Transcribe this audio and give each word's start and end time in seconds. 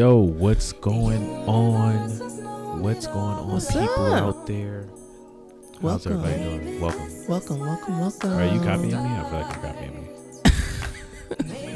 Yo, 0.00 0.16
what's 0.16 0.72
going 0.72 1.22
on? 1.46 2.08
What's 2.80 3.06
going 3.06 3.18
on, 3.18 3.48
What's 3.50 3.70
people 3.70 4.06
up? 4.06 4.22
out 4.22 4.46
there? 4.46 4.88
How's 5.74 6.06
Welcome. 6.06 6.24
everybody 6.24 6.42
doing? 6.42 6.80
Welcome. 6.80 7.26
Welcome, 7.28 7.60
welcome, 7.60 8.00
welcome. 8.00 8.32
Are 8.32 8.46
you 8.46 8.60
copying 8.60 8.88
me? 8.92 8.94
I 8.94 9.28
feel 9.28 9.40
like 9.40 9.54
you're 9.54 9.72
copying 9.72 9.94
me. 10.00 10.08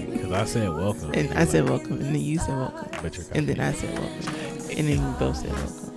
Because 0.11 0.33
I 0.33 0.45
said 0.47 0.69
welcome. 0.71 1.13
And 1.13 1.35
I 1.35 1.45
said 1.45 1.69
welcome, 1.69 1.93
and 2.01 2.15
then 2.15 2.17
you 2.23 2.39
said 2.39 2.57
welcome, 2.57 2.89
but 3.03 3.15
you're 3.15 3.27
and 3.33 3.47
copying 3.47 3.47
then 3.47 3.61
I 3.61 3.73
said 3.75 3.99
welcome, 3.99 4.71
and 4.71 4.89
then 4.89 5.13
we 5.13 5.19
both 5.19 5.37
said 5.37 5.53
welcome. 5.53 5.94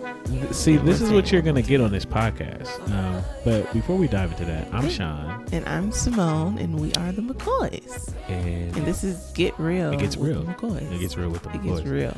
See, 0.52 0.76
this 0.78 1.00
is 1.02 1.12
what 1.12 1.32
you're 1.32 1.42
going 1.42 1.56
to 1.56 1.62
get 1.62 1.80
on 1.80 1.92
this 1.92 2.06
podcast. 2.06 2.68
Um, 2.92 3.24
but 3.46 3.72
before 3.72 3.96
we 3.96 4.08
dive 4.08 4.32
into 4.32 4.44
that, 4.46 4.68
I'm 4.74 4.90
Sean. 4.90 5.46
And 5.54 5.66
I'm 5.68 5.92
Simone, 5.92 6.58
and 6.58 6.80
we 6.80 6.92
are 6.96 7.12
the 7.14 7.22
McCoys. 7.22 8.14
And, 8.28 8.76
And 8.76 8.86
this 8.86 9.04
is 9.06 9.32
Get 9.34 9.58
Real. 9.60 9.94
it 9.94 10.00
gets 10.00 10.18
real. 10.18 10.44
McCoys. 10.44 10.92
It 10.92 11.00
gets 11.00 11.16
real 11.18 11.30
with 11.30 11.44
the 11.44 11.50
McCoys. 11.50 11.80
It 11.80 11.84
gets 11.84 11.88
real. 11.88 12.18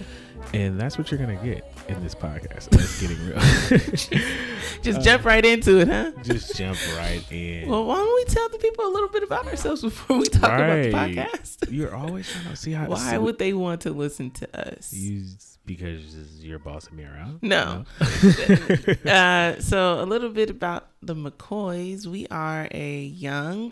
And 0.54 0.80
that's 0.80 0.98
what 0.98 1.12
you're 1.12 1.20
going 1.24 1.38
to 1.38 1.46
get 1.46 1.72
in 1.88 2.02
this 2.02 2.16
podcast. 2.16 2.70
It's 2.74 3.00
getting 3.00 3.24
real. 3.28 3.40
Just 4.82 5.00
Uh, 5.00 5.02
jump 5.04 5.26
right 5.26 5.46
into 5.46 5.80
it, 5.80 5.88
huh? 5.90 6.12
Just 6.24 6.56
jump 6.56 6.78
right 6.98 7.24
in. 7.32 7.70
Well, 7.70 7.86
why 7.86 7.96
don't 7.96 8.16
we 8.16 8.26
tell 8.26 8.50
the 8.50 8.58
people 8.58 8.88
a 8.88 8.92
little 8.92 9.10
bit 9.10 9.22
about 9.24 9.46
ourselves 9.48 9.82
before 9.82 10.18
we 10.18 10.26
talk 10.28 10.50
Right. 10.52 10.88
about 10.88 11.10
the 11.10 11.16
podcast? 11.18 11.72
You're 11.72 11.94
always 11.94 12.32
trying 12.32 12.46
to 12.46 12.56
see 12.56 12.72
how. 12.72 12.88
Why 12.88 13.12
see- 13.12 13.18
would 13.18 13.38
they 13.38 13.54
want 13.54 13.82
to 13.82 13.92
listen 13.92 14.32
to 14.32 14.68
us? 14.78 14.94
you 14.94 15.26
because 15.70 16.16
you're 16.44 16.58
bossing 16.60 16.96
me 16.98 17.04
around? 17.06 17.40
No. 17.44 17.86
uh, 19.06 19.60
so 19.60 20.02
a 20.02 20.06
little 20.06 20.30
bit 20.30 20.50
about 20.50 20.88
the 21.02 21.16
McCoys. 21.16 22.08
We 22.08 22.26
are 22.28 22.68
a 22.72 23.02
young, 23.04 23.72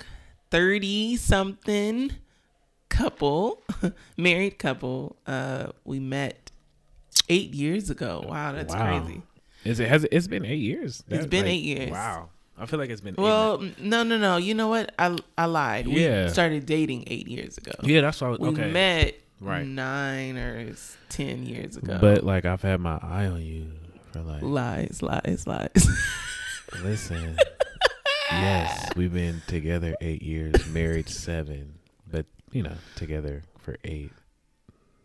thirty-something 0.51 2.11
couple, 2.89 3.63
married 4.17 4.59
couple. 4.59 5.15
Uh, 5.25 5.67
we 5.85 5.99
met 5.99 6.51
eight 7.29 7.53
years 7.53 7.89
ago. 7.89 8.23
Wow, 8.27 8.53
that's 8.53 8.73
Wow. 8.73 8.99
crazy. 9.03 9.21
Is 9.65 9.79
it 9.79 9.89
has 9.89 10.03
it, 10.03 10.09
it's 10.13 10.27
been 10.27 10.45
eight 10.45 10.59
years? 10.59 11.03
It's 11.09 11.25
been 11.25 11.43
like, 11.45 11.53
eight 11.53 11.63
years. 11.63 11.91
Wow, 11.91 12.29
I 12.57 12.65
feel 12.67 12.79
like 12.79 12.89
it's 12.89 13.01
been. 13.01 13.15
eight 13.15 13.21
Well, 13.21 13.61
n- 13.61 13.75
no, 13.79 14.03
no, 14.03 14.17
no. 14.17 14.37
You 14.37 14.53
know 14.53 14.67
what? 14.69 14.93
I 14.99 15.17
I 15.37 15.45
lied. 15.45 15.87
Yeah. 15.87 16.25
We 16.25 16.29
started 16.29 16.65
dating 16.65 17.05
eight 17.07 17.27
years 17.27 17.57
ago. 17.57 17.71
yeah, 17.83 18.01
that's 18.01 18.21
was- 18.21 18.39
We 18.39 18.49
okay, 18.49 18.71
met 18.71 19.15
Right. 19.39 19.65
nine 19.65 20.37
or 20.37 20.73
ten 21.09 21.45
years 21.45 21.77
ago. 21.77 21.97
but 22.01 22.23
like 22.23 22.45
I've 22.45 22.61
had 22.61 22.79
my 22.79 22.97
eye 23.01 23.27
on 23.27 23.41
you 23.41 23.71
for 24.11 24.21
like. 24.21 24.41
lies, 24.41 25.01
lies, 25.01 25.45
lies. 25.45 25.89
Listen, 26.83 27.37
yes, 28.31 28.89
we've 28.95 29.13
been 29.13 29.41
together 29.47 29.95
eight 30.01 30.21
years, 30.21 30.67
married 30.67 31.07
seven, 31.09 31.75
but 32.09 32.25
you 32.51 32.63
know, 32.63 32.75
together 32.95 33.43
for 33.57 33.77
eight. 33.83 34.11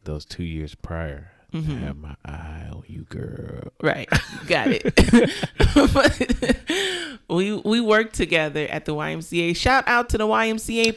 Those 0.04 0.24
two 0.24 0.44
years 0.44 0.74
prior, 0.74 1.31
I 1.54 1.56
Mhm. 1.58 1.80
had 1.80 1.96
my 1.98 2.14
eye 2.24 2.66
on 2.72 2.82
you, 2.86 3.02
girl. 3.02 3.72
Right. 3.82 4.08
Got 4.46 4.68
it. 4.68 4.94
But 5.74 7.18
we 7.28 7.54
we 7.56 7.80
worked 7.80 8.14
together 8.14 8.66
at 8.68 8.84
the 8.86 8.94
YMCA. 8.94 9.54
Shout 9.56 9.84
out 9.86 10.08
to 10.10 10.18
the 10.18 10.26
YMCA. 10.26 10.92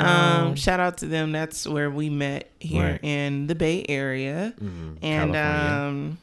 Um, 0.00 0.54
shout 0.56 0.80
out 0.80 0.98
to 0.98 1.06
them. 1.06 1.32
That's 1.32 1.66
where 1.66 1.90
we 1.90 2.10
met 2.10 2.50
here 2.60 2.92
Right. 2.92 3.00
in 3.04 3.46
the 3.46 3.54
Bay 3.54 3.84
Area. 3.88 4.52
Mhm, 4.60 4.98
And 5.02 5.32
California. 5.32 5.86
um 5.88 6.18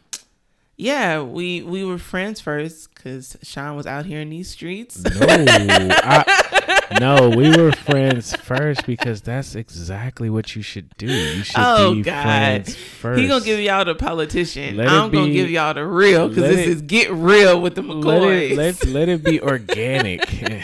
yeah, 0.81 1.21
we 1.21 1.61
we 1.61 1.83
were 1.83 1.97
friends 1.97 2.39
first 2.39 2.95
cuz 2.95 3.35
Sean 3.43 3.75
was 3.75 3.85
out 3.85 4.05
here 4.05 4.21
in 4.21 4.29
these 4.29 4.47
streets. 4.49 5.03
No, 5.03 5.11
I, 5.27 6.95
no, 7.01 7.29
we 7.29 7.49
were 7.55 7.73
friends 7.73 8.33
first 8.37 8.85
because 8.85 9.21
that's 9.21 9.55
exactly 9.55 10.29
what 10.29 10.55
you 10.55 10.61
should 10.61 10.95
do. 10.97 11.07
You 11.07 11.43
should 11.43 11.55
Oh, 11.59 11.93
be 11.95 12.01
God. 12.01 12.23
friends 12.23 12.75
first. 12.75 13.19
He 13.21 13.27
gonna 13.27 13.43
give 13.43 13.59
y'all 13.59 13.83
the 13.83 13.93
politician. 13.95 14.77
Let 14.77 14.87
I'm 14.87 15.11
gonna 15.11 15.31
give 15.33 15.49
y'all 15.49 15.73
the 15.73 15.85
real 15.85 16.29
because 16.29 16.43
this 16.43 16.59
it- 16.59 16.69
is 16.69 16.81
get 16.81 17.11
real 17.11 17.59
with 17.61 17.75
the 17.75 17.81
let 17.81 18.23
it 18.23 18.55
let 18.57 18.85
let 18.87 19.09
it 19.09 19.21
be 19.23 19.41
organic. 19.41 20.21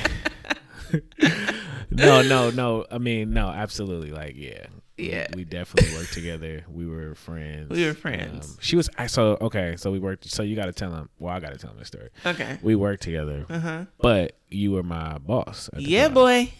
no, 1.91 2.21
no, 2.21 2.49
no. 2.51 2.85
I 2.91 2.97
mean, 2.99 3.33
no, 3.33 3.49
absolutely. 3.49 4.11
Like, 4.11 4.35
yeah, 4.37 4.67
Yeah. 4.97 5.27
We 5.35 5.43
definitely 5.43 5.93
worked 5.95 6.13
together. 6.13 6.63
We 6.69 6.87
were 6.87 7.15
friends. 7.15 7.69
We 7.69 7.85
were 7.85 7.93
friends. 7.93 8.51
Um, 8.51 8.57
she 8.61 8.75
was. 8.77 8.89
I 8.97 9.07
so 9.07 9.37
okay. 9.41 9.75
So 9.77 9.91
we 9.91 9.99
worked. 9.99 10.29
So 10.29 10.41
you 10.43 10.55
got 10.55 10.65
to 10.67 10.71
tell 10.71 10.93
him. 10.93 11.09
Well, 11.19 11.33
I 11.35 11.39
got 11.41 11.51
to 11.51 11.57
tell 11.57 11.71
him 11.71 11.79
the 11.79 11.85
story. 11.85 12.09
okay. 12.25 12.57
We 12.61 12.75
worked 12.75 13.03
together, 13.03 13.45
Uh 13.49 13.59
huh. 13.59 13.85
but 13.99 14.37
you 14.49 14.71
were 14.71 14.83
my 14.83 15.17
boss. 15.17 15.69
Yeah, 15.77 16.05
time. 16.05 16.13
boy. 16.13 16.53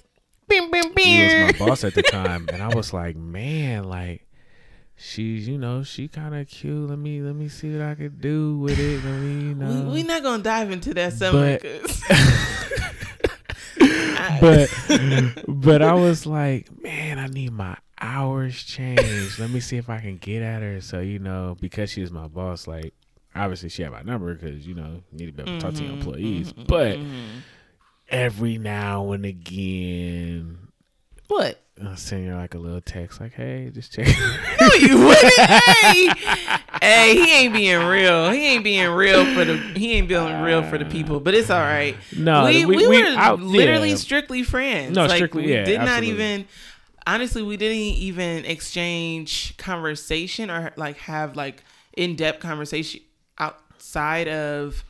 Bim, 0.47 0.69
bim, 0.69 0.94
bim. 0.94 1.06
he 1.06 1.44
was 1.45 1.59
my 1.59 1.66
boss 1.66 1.84
at 1.84 1.94
the 1.95 2.03
time, 2.12 2.47
and 2.51 2.62
I 2.62 2.75
was 2.75 2.94
like, 2.94 3.16
man, 3.16 3.85
like 3.85 4.28
she's, 4.95 5.47
you 5.47 5.57
know, 5.57 5.81
she 5.84 6.07
kind 6.07 6.35
of 6.35 6.47
cute. 6.47 6.88
Let 6.90 7.00
me, 7.00 7.22
let 7.22 7.35
me 7.35 7.47
see 7.47 7.72
what 7.72 7.81
I 7.81 7.95
could 7.95 8.22
do 8.22 8.59
with 8.59 8.78
it. 8.78 9.03
Let 9.03 9.19
me, 9.22 9.31
you 9.47 9.56
know. 9.56 9.85
We 9.85 9.91
we 9.91 10.03
not 10.03 10.22
gonna 10.24 10.44
dive 10.44 10.69
into 10.72 10.94
that 10.94 11.13
summer, 11.13 11.57
But- 11.59 12.01
but, 14.41 15.44
but 15.47 15.81
I 15.81 15.94
was 15.94 16.25
like, 16.25 16.69
man, 16.81 17.19
I 17.19 17.28
need 17.28 17.51
my 17.53 17.75
hours 18.05 18.63
changed. 18.63 19.39
Let 19.39 19.49
me 19.49 19.59
see 19.59 19.77
if 19.77 19.89
I 19.89 19.99
can 19.99 20.17
get 20.17 20.41
at 20.41 20.61
her. 20.61 20.79
So 20.81 20.99
you 20.99 21.19
know, 21.19 21.57
because 21.59 21.89
she 21.89 22.01
was 22.01 22.11
my 22.11 22.27
boss, 22.27 22.67
like. 22.67 22.93
Obviously, 23.38 23.67
she 23.67 23.81
had 23.83 23.91
my 23.91 24.01
number 24.01 24.33
because 24.33 24.66
you 24.66 24.73
know 24.75 25.01
you 25.11 25.17
need 25.17 25.25
to 25.25 25.31
be 25.33 25.41
able 25.43 25.59
to 25.59 25.59
talk 25.59 25.73
to 25.73 25.83
your 25.83 25.91
Mhm, 25.91 25.97
employees. 25.97 26.53
mhm, 26.53 26.67
But 26.67 26.97
mhm. 26.99 27.41
every 28.07 28.57
now 28.57 29.11
and 29.11 29.25
again, 29.25 30.57
what? 31.27 31.59
I'll 31.83 31.97
send 31.97 32.25
her 32.29 32.35
like 32.38 32.53
a 32.53 32.57
little 32.57 32.79
text, 32.79 33.19
like, 33.19 33.33
"Hey, 33.33 33.69
just 33.73 33.91
check." 33.91 34.07
No, 34.61 34.67
you 34.75 34.97
wouldn't. 35.05 35.33
hey, 35.33 36.09
hey, 36.81 37.15
he 37.15 37.33
ain't 37.33 37.53
being 37.53 37.83
real. 37.85 38.29
He 38.31 38.45
ain't 38.53 38.63
being 38.63 38.89
real 38.91 39.25
for 39.35 39.44
the. 39.44 39.57
He 39.75 39.91
ain't 39.95 40.07
being 40.07 40.41
real 40.41 40.63
for 40.63 40.77
the 40.77 40.85
people. 40.85 41.19
But 41.19 41.33
it's 41.35 41.49
all 41.49 41.59
right. 41.59 41.97
No, 42.17 42.45
we, 42.45 42.65
we- 42.65 42.77
we, 42.77 42.88
we- 42.88 43.03
were 43.03 43.09
I- 43.19 43.33
literally 43.33 43.89
yeah. 43.89 43.95
strictly 43.97 44.44
friends. 44.44 44.95
No, 44.95 45.07
like, 45.07 45.17
strictly- 45.17 45.44
we 45.47 45.53
yeah, 45.53 45.65
did 45.65 45.81
not 45.81 46.03
even. 46.05 46.47
Honestly, 47.07 47.41
we 47.41 47.57
didn't 47.57 47.77
even 47.77 48.45
exchange 48.45 49.55
conversation 49.57 50.49
or 50.49 50.71
like 50.75 50.97
have 50.97 51.35
like 51.35 51.63
in 51.95 52.16
depth 52.16 52.39
conversation 52.39 53.01
outside 53.38 54.27
of 54.27 54.83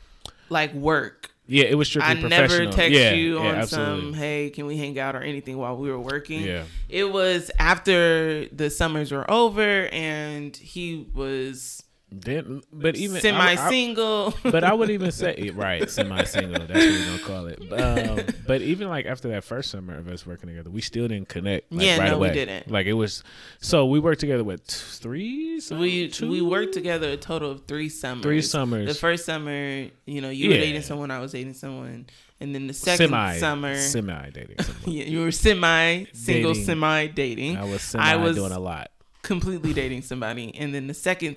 like 0.48 0.72
work. 0.72 1.30
Yeah, 1.48 1.64
it 1.64 1.76
was 1.76 1.88
strictly 1.88 2.16
I 2.16 2.20
professional. 2.20 2.58
never 2.58 2.72
text 2.72 2.98
yeah, 2.98 3.12
you 3.12 3.38
on 3.38 3.66
some 3.68 4.12
hey, 4.14 4.50
can 4.50 4.66
we 4.66 4.76
hang 4.76 4.98
out 4.98 5.14
or 5.14 5.20
anything 5.20 5.56
while 5.58 5.76
we 5.76 5.90
were 5.90 6.00
working. 6.00 6.42
Yeah, 6.42 6.64
It 6.88 7.12
was 7.12 7.50
after 7.58 8.46
the 8.46 8.68
summers 8.68 9.12
were 9.12 9.30
over 9.30 9.86
and 9.92 10.56
he 10.56 11.06
was 11.14 11.84
then, 12.12 12.62
but 12.72 12.94
even 12.96 13.16
I- 13.16 13.18
I- 13.18 13.54
semi-single. 13.56 14.34
but 14.44 14.62
I 14.62 14.72
would 14.72 14.90
even 14.90 15.10
say 15.22 15.50
right, 15.54 15.90
semi-single. 15.90 16.66
That's 16.66 16.70
what 16.72 16.78
we're 16.78 17.04
gonna 17.06 17.18
call 17.18 17.46
it. 17.46 18.18
Um, 18.20 18.34
but 18.46 18.62
even 18.62 18.88
like 18.88 19.06
after 19.06 19.28
that 19.30 19.42
first 19.44 19.70
summer 19.70 19.98
of 19.98 20.06
us 20.08 20.24
working 20.26 20.48
together, 20.48 20.70
we 20.70 20.80
still 20.80 21.08
didn't 21.08 21.28
connect. 21.28 21.72
Like, 21.72 21.84
Yeah, 21.84 21.98
right 21.98 22.10
no, 22.12 22.18
we 22.18 22.30
didn't. 22.30 22.70
Like 22.70 22.86
it 22.86 22.92
was. 22.92 23.24
So 23.60 23.86
we 23.86 23.98
worked 23.98 24.20
together 24.20 24.44
with 24.44 24.62
three. 24.64 25.58
some- 25.60 25.78
we 25.80 26.08
two? 26.08 26.30
we 26.30 26.40
worked 26.40 26.74
together 26.74 27.08
a 27.10 27.16
total 27.16 27.50
of 27.50 27.66
three 27.66 27.88
summers. 27.88 28.22
Three 28.22 28.42
summers. 28.42 28.86
The 28.88 28.94
first 28.94 29.24
summer, 29.24 29.86
you 30.06 30.20
know, 30.20 30.30
you 30.30 30.50
were 30.50 30.56
dating 30.56 30.82
someone, 30.82 31.10
I 31.10 31.18
was 31.18 31.32
dating 31.32 31.54
someone, 31.54 32.06
and 32.40 32.54
then 32.54 32.68
the 32.68 32.72
second 32.74 33.08
semi 33.08 33.38
summer, 33.38 33.76
semi 33.76 34.30
dating. 34.30 34.56
yeah, 34.86 35.04
you 35.04 35.20
were 35.22 35.32
semi 35.32 36.04
single, 36.12 36.54
semi 36.54 37.08
dating. 37.08 37.56
I 37.56 37.64
was 37.64 37.82
semi 37.82 38.04
I 38.04 38.14
was- 38.16 38.36
doing 38.36 38.52
a 38.52 38.60
lot. 38.60 38.90
completely 39.22 39.72
dating 39.72 40.02
somebody, 40.02 40.54
and 40.54 40.72
then 40.72 40.86
the 40.86 40.94
second 40.94 41.36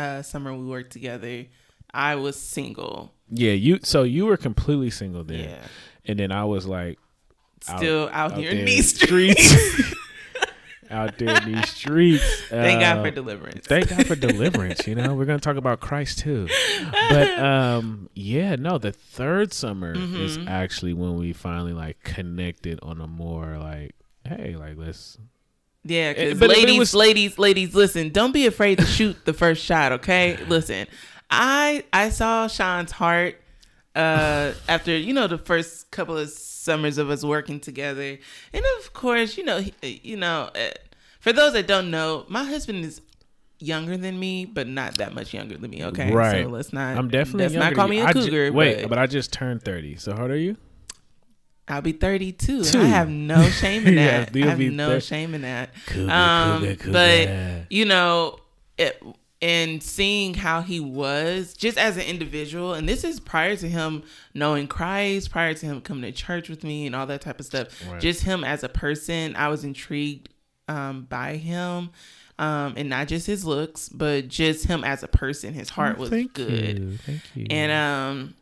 uh, 0.00 0.22
summer 0.22 0.54
we 0.54 0.64
worked 0.66 0.92
together, 0.92 1.46
I 1.92 2.14
was 2.16 2.36
single. 2.36 3.12
Yeah, 3.30 3.52
you. 3.52 3.78
So 3.82 4.02
you 4.02 4.26
were 4.26 4.36
completely 4.36 4.90
single 4.90 5.24
then, 5.24 5.40
Yeah, 5.50 5.62
and 6.06 6.18
then 6.18 6.32
I 6.32 6.44
was 6.44 6.66
like 6.66 6.98
still 7.60 8.08
out, 8.12 8.32
out 8.32 8.38
here 8.38 8.50
in 8.52 8.64
these 8.64 8.94
streets. 8.94 9.54
out 10.90 11.18
there 11.18 11.36
in 11.42 11.52
these 11.54 11.68
streets. 11.68 12.24
Thank 12.48 12.80
God 12.80 12.98
Uh, 12.98 13.02
for 13.04 13.10
deliverance. 13.12 13.66
Thank 13.66 13.90
God 13.90 14.06
for 14.08 14.16
deliverance. 14.16 14.86
You 14.88 14.96
know, 14.96 15.14
we're 15.14 15.24
gonna 15.26 15.38
talk 15.38 15.56
about 15.56 15.78
Christ 15.80 16.18
too. 16.18 16.48
But 17.10 17.38
um, 17.38 18.08
yeah, 18.14 18.56
no, 18.56 18.78
the 18.78 18.90
third 18.92 19.52
summer 19.52 19.92
is 19.92 20.38
Mhm. 20.38 20.48
actually 20.48 20.92
when 20.94 21.14
we 21.16 21.32
finally 21.32 21.72
like 21.72 22.02
connected 22.02 22.80
on 22.82 23.00
a 23.00 23.06
more 23.06 23.56
like, 23.58 23.94
hey, 24.24 24.56
like 24.56 24.76
let's. 24.76 25.18
Yeah, 25.84 26.12
Eh, 26.16 26.34
because 26.34 26.48
ladies, 26.48 26.78
was- 26.78 26.94
ladies, 26.94 27.38
ladies, 27.38 27.74
listen. 27.74 28.10
Don't 28.10 28.32
be 28.32 28.46
afraid 28.46 28.78
to 28.78 28.86
shoot 28.86 29.16
the 29.24 29.32
first 29.32 29.64
shot. 29.64 29.92
Okay, 29.92 30.36
listen. 30.48 30.86
I 31.30 31.84
I 31.92 32.10
saw 32.10 32.46
Sean's 32.48 32.92
heart 32.92 33.36
uh 33.96 34.52
after 34.68 34.96
you 34.96 35.12
know 35.12 35.26
the 35.26 35.38
first 35.38 35.90
couple 35.90 36.16
of 36.16 36.28
summers 36.30 36.98
of 36.98 37.08
us 37.10 37.24
working 37.24 37.60
together, 37.60 38.18
and 38.52 38.64
of 38.78 38.92
course 38.92 39.36
you 39.38 39.44
know 39.44 39.58
he, 39.60 40.00
you 40.04 40.16
know 40.16 40.50
uh, 40.54 40.70
for 41.20 41.32
those 41.32 41.54
that 41.54 41.66
don't 41.66 41.90
know, 41.90 42.24
my 42.28 42.44
husband 42.44 42.84
is 42.84 43.00
younger 43.58 43.96
than 43.96 44.18
me, 44.18 44.44
but 44.46 44.66
not 44.66 44.96
that 44.98 45.14
much 45.14 45.32
younger 45.34 45.56
than 45.56 45.70
me. 45.70 45.84
Okay, 45.84 46.10
Right. 46.12 46.44
So 46.44 46.50
let's 46.50 46.72
not. 46.72 46.96
I'm 46.96 47.08
definitely. 47.08 47.44
Let's 47.44 47.54
not 47.54 47.74
call 47.74 47.88
me 47.88 48.00
a 48.00 48.04
I 48.06 48.12
ju- 48.12 48.20
cougar. 48.24 48.52
wait, 48.52 48.82
but, 48.82 48.90
but 48.90 48.98
I 48.98 49.06
just 49.06 49.32
turned 49.32 49.62
thirty. 49.62 49.96
So 49.96 50.14
how 50.14 50.22
old 50.22 50.30
are 50.30 50.36
you? 50.36 50.56
I'll 51.70 51.80
be 51.82 51.92
32. 51.92 52.64
Two. 52.64 52.78
I 52.80 52.84
have 52.84 53.08
no 53.08 53.48
shame 53.48 53.86
in 53.86 53.94
that. 53.96 54.34
you'll 54.34 54.46
I 54.46 54.50
have 54.50 54.58
no 54.58 54.88
thir- 54.88 55.00
shame 55.00 55.34
in 55.34 55.42
that. 55.42 55.70
Um, 55.96 56.76
but 56.90 57.28
you 57.70 57.84
know, 57.84 58.38
it, 58.78 59.02
and 59.42 59.82
seeing 59.82 60.34
how 60.34 60.60
he 60.60 60.80
was 60.80 61.54
just 61.54 61.78
as 61.78 61.96
an 61.96 62.02
individual, 62.02 62.74
and 62.74 62.86
this 62.88 63.04
is 63.04 63.18
prior 63.20 63.56
to 63.56 63.68
him 63.68 64.02
knowing 64.34 64.66
Christ, 64.66 65.30
prior 65.30 65.54
to 65.54 65.66
him 65.66 65.80
coming 65.80 66.02
to 66.02 66.12
church 66.12 66.48
with 66.50 66.62
me, 66.64 66.86
and 66.86 66.94
all 66.94 67.06
that 67.06 67.22
type 67.22 67.40
of 67.40 67.46
stuff. 67.46 67.68
Right. 67.90 68.00
Just 68.00 68.22
him 68.24 68.44
as 68.44 68.62
a 68.64 68.68
person, 68.68 69.34
I 69.36 69.48
was 69.48 69.64
intrigued 69.64 70.28
um, 70.68 71.02
by 71.08 71.36
him. 71.36 71.90
Um, 72.38 72.72
and 72.78 72.88
not 72.88 73.06
just 73.06 73.26
his 73.26 73.44
looks, 73.44 73.90
but 73.90 74.28
just 74.28 74.64
him 74.66 74.82
as 74.82 75.02
a 75.02 75.08
person. 75.08 75.52
His 75.52 75.68
heart 75.68 75.98
was 75.98 76.08
Thank 76.08 76.32
good 76.32 76.78
you, 76.78 76.96
Thank 76.96 77.20
you. 77.34 77.46
and 77.50 77.70
um 77.70 78.34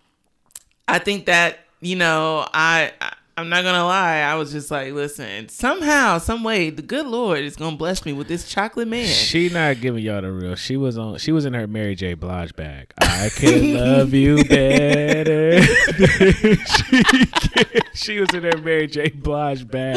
i 0.86 0.98
think 1.00 1.26
that 1.26 1.58
you 1.80 1.96
know 1.96 2.46
i, 2.52 2.92
I 3.00 3.12
i'm 3.36 3.48
not 3.48 3.62
gonna 3.62 3.84
lie 3.84 4.19
i 4.19 4.34
was 4.34 4.50
just 4.50 4.70
like 4.70 4.92
listen 4.92 5.48
somehow 5.48 6.19
some 6.19 6.42
way 6.42 6.70
the 6.70 6.82
good 6.82 7.06
lord 7.06 7.38
is 7.40 7.54
gonna 7.56 7.76
bless 7.76 8.04
me 8.04 8.12
with 8.12 8.26
this 8.26 8.48
chocolate 8.48 8.88
man 8.88 9.06
She 9.06 9.48
not 9.48 9.80
giving 9.80 10.02
y'all 10.02 10.20
the 10.22 10.32
real. 10.32 10.54
She 10.56 10.76
was 10.76 10.98
on. 10.98 11.19
She 11.19 11.30
was 11.30 11.44
in 11.44 11.54
her 11.54 11.66
Mary 11.69 11.94
J. 11.94 12.14
Blige 12.14 12.54
bag. 12.56 12.92
I 13.00 13.28
can 13.34 13.75
love 13.75 14.12
you 14.12 14.42
better. 14.44 15.62
she, 15.62 16.32
can. 17.26 17.81
she 17.94 18.19
was 18.19 18.28
in 18.34 18.42
her 18.42 18.58
Mary 18.58 18.88
J. 18.88 19.10
Blige 19.10 19.69
bag. 19.69 19.96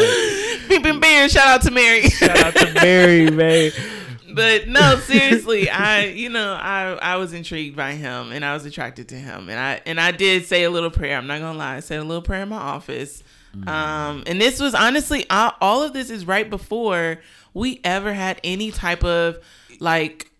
Beep, 0.69 0.83
beep, 0.83 1.01
beep. 1.01 1.29
shout 1.31 1.47
out 1.47 1.61
to 1.63 1.71
mary 1.71 2.03
Shout 2.09 2.37
out 2.37 2.55
to 2.55 2.73
Mary, 2.75 3.31
man. 3.31 3.71
but 4.35 4.67
no 4.67 4.95
seriously 5.05 5.69
i 5.69 6.05
you 6.05 6.29
know 6.29 6.53
i 6.53 6.93
i 7.01 7.15
was 7.17 7.33
intrigued 7.33 7.75
by 7.75 7.93
him 7.93 8.31
and 8.31 8.43
i 8.45 8.53
was 8.53 8.65
attracted 8.65 9.09
to 9.09 9.15
him. 9.15 9.49
And 9.49 9.59
i 9.59 9.81
and 9.85 9.99
i 9.99 10.11
did 10.11 10.45
say 10.45 10.63
a 10.63 10.69
little 10.69 10.89
prayer. 10.91 11.17
I'm 11.17 11.27
not 11.27 11.39
gonna 11.39 11.57
lie. 11.57 11.75
I 11.77 11.79
said 11.81 11.99
a 11.99 12.03
little 12.03 12.21
prayer 12.21 12.43
in 12.43 12.49
my 12.49 12.57
office. 12.57 13.23
Um 13.67 14.23
and 14.27 14.39
this 14.39 14.59
was 14.61 14.73
honestly 14.73 15.25
all, 15.29 15.53
all 15.59 15.83
of 15.83 15.91
this 15.93 16.09
is 16.09 16.25
right 16.25 16.49
before 16.49 17.19
we 17.53 17.81
ever 17.83 18.13
had 18.13 18.39
any 18.43 18.71
type 18.71 19.03
of 19.03 19.39
like 19.79 20.31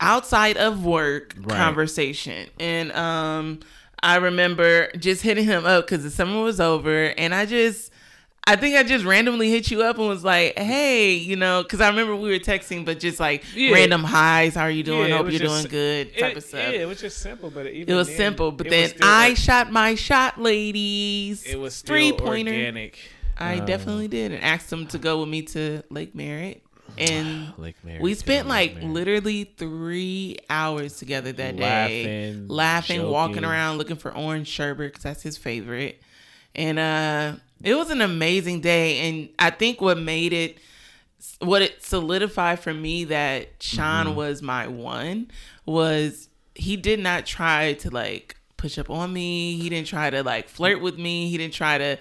outside 0.00 0.56
of 0.56 0.84
work 0.84 1.34
Right. 1.38 1.56
conversation. 1.56 2.48
And 2.58 2.92
um 2.92 3.60
i 4.02 4.16
remember 4.16 4.90
just 4.98 5.22
hitting 5.22 5.44
him 5.44 5.64
up 5.64 5.86
because 5.86 6.02
the 6.02 6.10
summer 6.10 6.42
was 6.42 6.60
over 6.60 7.06
and 7.16 7.34
i 7.34 7.46
just 7.46 7.90
I 8.48 8.54
think 8.54 8.76
I 8.76 8.84
just 8.84 9.04
randomly 9.04 9.50
hit 9.50 9.72
you 9.72 9.82
up 9.82 9.98
and 9.98 10.06
was 10.06 10.22
like, 10.22 10.56
"Hey, 10.56 11.14
you 11.14 11.34
know," 11.34 11.62
because 11.64 11.80
I 11.80 11.88
remember 11.88 12.14
we 12.14 12.28
were 12.30 12.38
texting, 12.38 12.84
but 12.84 13.00
just 13.00 13.18
like 13.18 13.42
Yeah. 13.56 13.72
random 13.72 14.04
highs. 14.04 14.54
How 14.54 14.62
are 14.62 14.70
you 14.70 14.84
doing? 14.84 15.08
Yeah, 15.08 15.16
Hope 15.16 15.30
you're 15.32 15.40
just- 15.40 15.62
doing 15.62 15.66
good. 15.70 16.16
Type 16.16 16.30
it, 16.32 16.36
of 16.36 16.44
stuff. 16.44 16.60
Yeah, 16.72 16.82
it 16.82 16.86
was 16.88 17.00
just 17.00 17.18
simple, 17.18 17.50
but 17.50 17.66
even 17.66 17.92
it 17.92 17.96
was 17.96 18.06
then, 18.06 18.16
simple, 18.16 18.52
but 18.52 18.68
then 18.70 18.92
I 19.02 19.30
or- 19.32 19.36
shot 19.36 19.72
my 19.72 19.96
shot, 19.96 20.40
ladies. 20.40 21.42
it 21.44 21.58
was 21.58 21.80
three 21.80 22.12
pointer. 22.12 22.52
organic. 22.52 22.98
I 23.38 23.58
Um, 23.58 23.66
definitely 23.66 24.08
did, 24.08 24.30
and 24.32 24.42
asked 24.44 24.72
him 24.72 24.86
to 24.86 24.98
go 24.98 25.18
with 25.20 25.28
me 25.28 25.42
to 25.42 25.82
Lake 25.90 26.14
Merritt, 26.14 26.62
and 26.98 27.52
Lake 27.58 27.74
Mary. 27.84 27.98
we 28.00 28.14
spent 28.14 28.46
Lake 28.48 28.74
like 28.74 28.82
Mary. 28.82 28.94
literally 28.94 29.50
three 29.58 30.36
hours 30.48 30.96
together 30.98 31.32
that 31.32 31.56
day, 31.56 32.32
Laughing, 32.32 32.48
laughing, 32.48 33.08
walking 33.10 33.44
around 33.44 33.78
looking 33.78 33.96
for 33.96 34.14
orange 34.16 34.46
sherbet 34.48 34.92
because 34.92 35.02
that's 35.02 35.22
his 35.24 35.36
favorite. 35.36 36.00
And 36.54 36.78
uh, 36.78 37.32
it 37.62 37.74
was 37.74 37.90
an 37.90 38.00
amazing 38.02 38.60
day, 38.60 39.08
and 39.08 39.28
I 39.38 39.50
think 39.50 39.80
what 39.80 39.98
made 39.98 40.32
it, 40.32 40.58
what 41.40 41.62
it 41.62 41.82
solidified 41.82 42.60
for 42.60 42.72
me 42.74 43.04
that 43.04 43.48
Sean 43.62 44.06
Mm-hmm. 44.06 44.16
was 44.16 44.42
my 44.42 44.66
one 44.68 45.30
was 45.64 46.28
he 46.54 46.76
did 46.76 47.00
not 47.00 47.26
try 47.26 47.74
to 47.74 47.90
like 47.90 48.36
push 48.56 48.78
up 48.78 48.88
on 48.90 49.12
me. 49.12 49.56
He 49.56 49.68
didn't 49.68 49.86
try 49.88 50.10
to 50.10 50.22
like 50.22 50.48
flirt 50.48 50.80
with 50.80 50.98
me. 50.98 51.28
He 51.28 51.36
didn't 51.38 51.54
try 51.54 51.76
to 51.78 51.98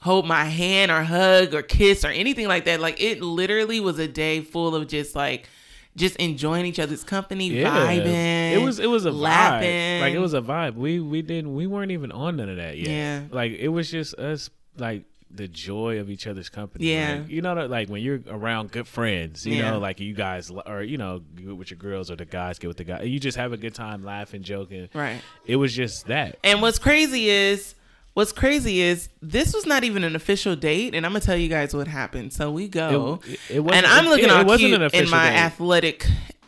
hold 0.00 0.26
my 0.26 0.44
hand 0.44 0.90
or 0.90 1.02
hug 1.02 1.52
or 1.54 1.62
kiss 1.62 2.04
or 2.04 2.08
anything 2.08 2.46
like 2.46 2.64
that. 2.66 2.80
Like 2.80 3.00
it 3.02 3.20
literally 3.20 3.80
was 3.80 3.98
a 3.98 4.08
day 4.08 4.40
full 4.40 4.74
of 4.74 4.86
just 4.88 5.14
like 5.16 5.48
just 5.96 6.14
enjoying 6.16 6.64
each 6.64 6.78
other's 6.78 7.02
company, 7.02 7.50
vibing. 7.50 8.52
It 8.52 8.62
was 8.62 8.78
it 8.78 8.86
was 8.88 9.04
a 9.04 9.10
laughing. 9.10 9.68
vibe. 9.68 10.00
Like 10.00 10.14
it 10.14 10.20
was 10.20 10.32
a 10.34 10.40
vibe. 10.40 10.74
We 10.76 11.00
we 11.00 11.22
didn't 11.22 11.54
we 11.54 11.66
weren't 11.66 11.90
even 11.90 12.12
on 12.12 12.36
none 12.36 12.48
of 12.48 12.56
that 12.58 12.78
yet. 12.78 12.88
Yeah. 12.88 13.22
Like 13.30 13.52
it 13.52 13.68
was 13.68 13.90
just 13.90 14.14
us 14.14 14.48
like 14.80 15.04
the 15.30 15.46
joy 15.46 16.00
of 16.00 16.08
each 16.08 16.26
other's 16.26 16.48
company. 16.48 16.90
Yeah. 16.90 17.18
Like, 17.20 17.28
you 17.30 17.42
know 17.42 17.52
like 17.66 17.88
when 17.90 18.00
you're 18.02 18.20
around 18.28 18.72
good 18.72 18.88
friends, 18.88 19.44
you 19.46 19.56
Yeah. 19.56 19.72
know, 19.72 19.78
like 19.78 20.00
you 20.00 20.14
guys 20.14 20.50
or 20.66 20.82
you 20.82 20.96
know, 20.96 21.20
you 21.38 21.54
with 21.54 21.70
your 21.70 21.78
girls 21.78 22.10
or 22.10 22.16
the 22.16 22.24
guys 22.24 22.58
get 22.58 22.68
with 22.68 22.78
the 22.78 22.84
guys. 22.84 23.06
You 23.06 23.20
just 23.20 23.36
have 23.36 23.52
a 23.52 23.58
good 23.58 23.74
time 23.74 24.02
laughing, 24.04 24.42
joking. 24.42 24.88
right. 24.94 25.20
It 25.44 25.56
was 25.56 25.74
just 25.74 26.06
that. 26.06 26.38
And 26.42 26.62
what's 26.62 26.78
crazy 26.78 27.28
is 27.28 27.74
what's 28.14 28.32
crazy 28.32 28.80
is 28.80 29.10
this 29.20 29.52
was 29.54 29.66
not 29.66 29.84
even 29.84 30.02
an 30.02 30.16
official 30.16 30.56
date, 30.56 30.94
and 30.94 31.04
I'm 31.04 31.12
gonna 31.12 31.20
tell 31.24 31.36
you 31.36 31.48
guys 31.48 31.74
what 31.74 31.88
happened. 31.88 32.32
So 32.32 32.50
we 32.50 32.66
go, 32.66 33.20
It- 33.28 33.38
it 33.50 33.60
and 33.60 33.84
I'm 33.86 34.06
looking 34.06 34.24
it 34.24 34.30
all 34.30 34.44
wasn't 34.46 34.70
cute 34.70 34.80
an 34.82 34.90
in 34.94 35.10
my 35.10 35.28
date. 35.30 35.36
athletic 35.36 36.06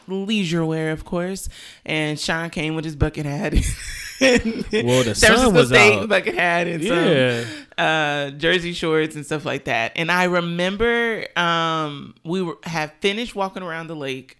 leisure 0.08 0.64
wear, 0.64 0.90
of 0.90 1.04
course. 1.04 1.48
And 1.84 2.18
Sean 2.18 2.48
came 2.50 2.74
with 2.74 2.84
his 2.86 2.96
bucket 2.96 3.26
hat. 3.26 3.54
Well, 4.84 5.04
the 5.04 5.14
sun 5.14 5.54
was 5.54 5.72
out. 5.72 6.08
bucket 6.08 6.34
hat 6.34 6.66
and 6.66 6.82
Yeah. 6.82 7.44
some 7.44 7.52
uh, 7.78 8.30
jersey 8.32 8.72
shorts 8.72 9.14
and 9.16 9.24
stuff 9.24 9.44
like 9.44 9.64
that. 9.64 9.92
And 9.96 10.10
I 10.12 10.24
remember 10.24 11.26
um, 11.38 12.14
we 12.24 12.42
were 12.42 12.58
have 12.64 12.92
finished 13.00 13.34
walking 13.34 13.62
around 13.62 13.86
the 13.86 13.96
lake. 13.96 14.36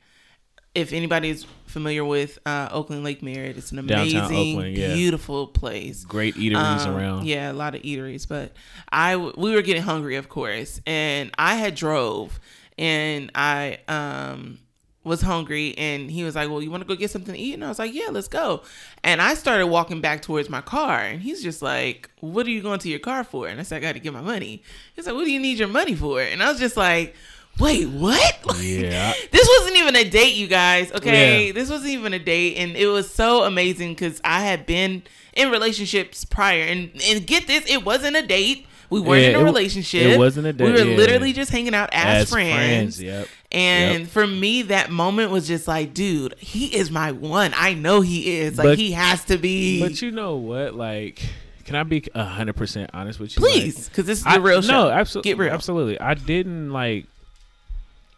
If 0.73 0.93
anybody's 0.93 1.45
familiar 1.67 2.05
with 2.05 2.39
uh, 2.47 2.69
Oakland 2.71 3.03
Lake 3.03 3.23
Merritt, 3.25 3.57
it's 3.59 3.73
an 3.73 3.81
amazing, 3.81 4.21
Oakland, 4.21 4.77
yeah. 4.77 4.95
beautiful 4.95 5.49
place. 5.49 6.05
Great 6.05 6.37
eateries 6.37 6.87
Um, 6.87 6.95
around. 6.97 7.27
Yeah, 7.27 7.51
a 7.51 7.55
lot 7.55 7.75
of 7.75 7.83
eateries, 7.83 8.29
but 8.29 8.53
I 8.93 9.13
w- 9.13 9.33
we 9.37 9.53
were 9.53 9.63
getting 9.63 9.83
hungry, 9.83 10.15
of 10.15 10.29
course, 10.29 10.81
and 10.87 11.33
I 11.37 11.57
had 11.57 11.75
drove, 11.75 12.39
and 12.79 13.33
I 13.35 13.79
um 13.89 14.59
was 15.03 15.23
hungry, 15.23 15.75
and 15.79 16.11
he 16.11 16.23
was 16.25 16.35
like, 16.35 16.51
"Well, 16.51 16.61
you 16.63 16.71
want 16.71 16.83
to 16.83 16.87
go 16.87 16.95
get 16.95 17.11
something 17.11 17.35
to 17.35 17.41
eat?" 17.41 17.55
And 17.55 17.65
I 17.65 17.69
was 17.69 17.79
like, 17.79 17.95
"Yeah, 17.95 18.09
let's 18.11 18.29
go." 18.29 18.63
And 19.03 19.23
I 19.23 19.35
started 19.35 19.67
walking 19.69 20.01
back 20.01 20.21
towards 20.23 20.51
my 20.51 20.61
car, 20.61 20.99
and 21.01 21.23
he's 21.23 21.43
just 21.43 21.63
like, 21.63 22.11
"What 22.21 22.47
are 22.47 22.51
you 22.51 22.61
going 22.63 22.81
to 22.81 22.89
your 22.91 22.99
car 22.99 23.25
for?" 23.25 23.49
And 23.49 23.59
I 23.59 23.63
said, 23.63 23.77
"I 23.77 23.81
got 23.81 23.93
to 23.93 24.01
get 24.01 24.13
my 24.13 24.21
money." 24.21 24.63
He's 24.95 25.07
like, 25.07 25.15
"What 25.15 25.25
do 25.25 25.31
you 25.33 25.41
need 25.41 25.59
your 25.59 25.69
money 25.69 25.95
for?" 25.95 26.21
And 26.21 26.43
I 26.43 26.51
was 26.51 26.59
just 26.61 26.77
like. 26.77 27.15
Wait, 27.59 27.87
what? 27.89 28.39
Like, 28.47 28.63
Yeah. 28.63 29.13
this 29.33 29.47
wasn't 29.59 29.77
even 29.77 29.95
a 29.97 30.09
date, 30.09 30.35
you 30.35 30.47
guys. 30.47 30.91
Okay, 30.93 31.49
Yeah. 31.49 31.53
this 31.53 31.69
wasn't 31.69 31.91
even 31.91 32.15
a 32.15 32.19
date, 32.19 32.57
and 32.57 32.75
it 32.77 32.87
was 32.87 33.13
so 33.13 33.43
amazing 33.43 33.91
because 33.95 34.19
I 34.25 34.43
had 34.43 34.65
been 34.65 35.03
in 35.35 35.51
relationships 35.51 36.25
prior, 36.25 36.63
and 36.63 36.91
and 37.05 37.27
get 37.27 37.49
this, 37.49 37.69
it 37.69 37.85
wasn't 37.85 38.17
a 38.17 38.23
date. 38.27 38.67
We 38.89 39.01
weren't 39.01 39.23
Yeah, 39.23 39.29
in 39.31 39.37
a 39.37 39.41
it- 39.41 39.45
relationship. 39.45 40.03
it 40.03 40.19
wasn't 40.19 40.47
a 40.47 40.53
date. 40.55 40.65
We 40.65 40.73
were 40.73 40.79
yeah. 40.91 40.97
literally 40.97 41.33
just 41.35 41.51
hanging 41.51 41.75
out 41.75 41.91
as, 41.93 42.23
As 42.25 42.31
friends. 42.31 42.55
friends, 42.55 43.03
yep. 43.03 43.29
And 43.53 44.01
Yep. 44.03 44.09
for 44.11 44.27
me, 44.27 44.63
that 44.63 44.91
moment 44.91 45.31
was 45.33 45.49
just 45.49 45.67
like, 45.67 45.93
dude, 45.93 46.35
he 46.39 46.67
is 46.77 46.91
my 46.91 47.11
one. 47.13 47.53
I 47.57 47.75
know 47.75 48.01
he 48.01 48.37
is. 48.39 48.57
Like 48.59 48.65
But- 48.65 48.79
he 48.79 48.93
has 48.93 49.25
to 49.25 49.39
be. 49.39 49.81
But 49.81 50.01
you 50.03 50.13
know 50.13 50.37
what? 50.37 50.75
Like, 50.75 51.21
can 51.65 51.75
I 51.77 51.83
be 51.83 52.05
hundred 52.15 52.55
percent 52.55 52.91
honest 52.95 53.19
with 53.19 53.37
you? 53.37 53.41
Please, 53.41 53.77
Like, 53.77 53.87
because 53.87 54.07
this 54.07 54.21
is 54.21 54.27
I, 54.27 54.35
the 54.35 54.41
real 54.41 54.63
show. 54.63 54.73
No, 54.85 54.91
absolutely. 54.91 55.31
Get 55.33 55.39
real. 55.39 55.53
Absolutely. 55.53 56.01
I 56.01 56.15
didn't 56.15 56.73
like. 56.73 57.07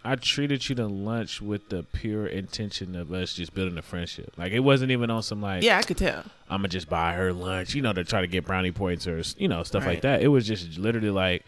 I 0.05 0.17
treated 0.17 0.69
you 0.69 0.75
to 0.77 0.87
lunch 0.89 1.41
with 1.41 1.69
the 1.69 1.85
pure 1.85 2.27
intention 2.27 2.97
of 2.97 3.12
us 3.12 3.35
just 3.35 3.55
building 3.55 3.79
a 3.79 3.83
friendship. 3.83 4.33
Like 4.37 4.51
it 4.53 4.59
wasn't 4.61 4.91
even 4.91 5.11
on 5.11 5.23
some 5.23 5.41
like, 5.41 5.62
Yeah, 5.62 5.79
I 5.79 5.83
could 5.83 5.97
tell. 5.97 6.25
I'm 6.51 6.59
gonna 6.59 6.69
just 6.69 6.89
buy 6.91 7.12
her 7.12 7.33
lunch, 7.33 7.75
you 7.75 7.83
know, 7.83 7.93
to 7.93 8.03
try 8.03 8.21
to 8.21 8.27
get 8.27 8.45
brownie 8.45 8.73
points 8.73 9.07
or 9.07 9.23
you 9.39 9.47
know 9.47 9.62
stuff 9.62 9.85
Right. 9.85 9.91
like 9.93 10.01
that. 10.03 10.21
It 10.23 10.29
was 10.29 10.45
just 10.47 10.77
literally 10.77 11.11
like 11.11 11.45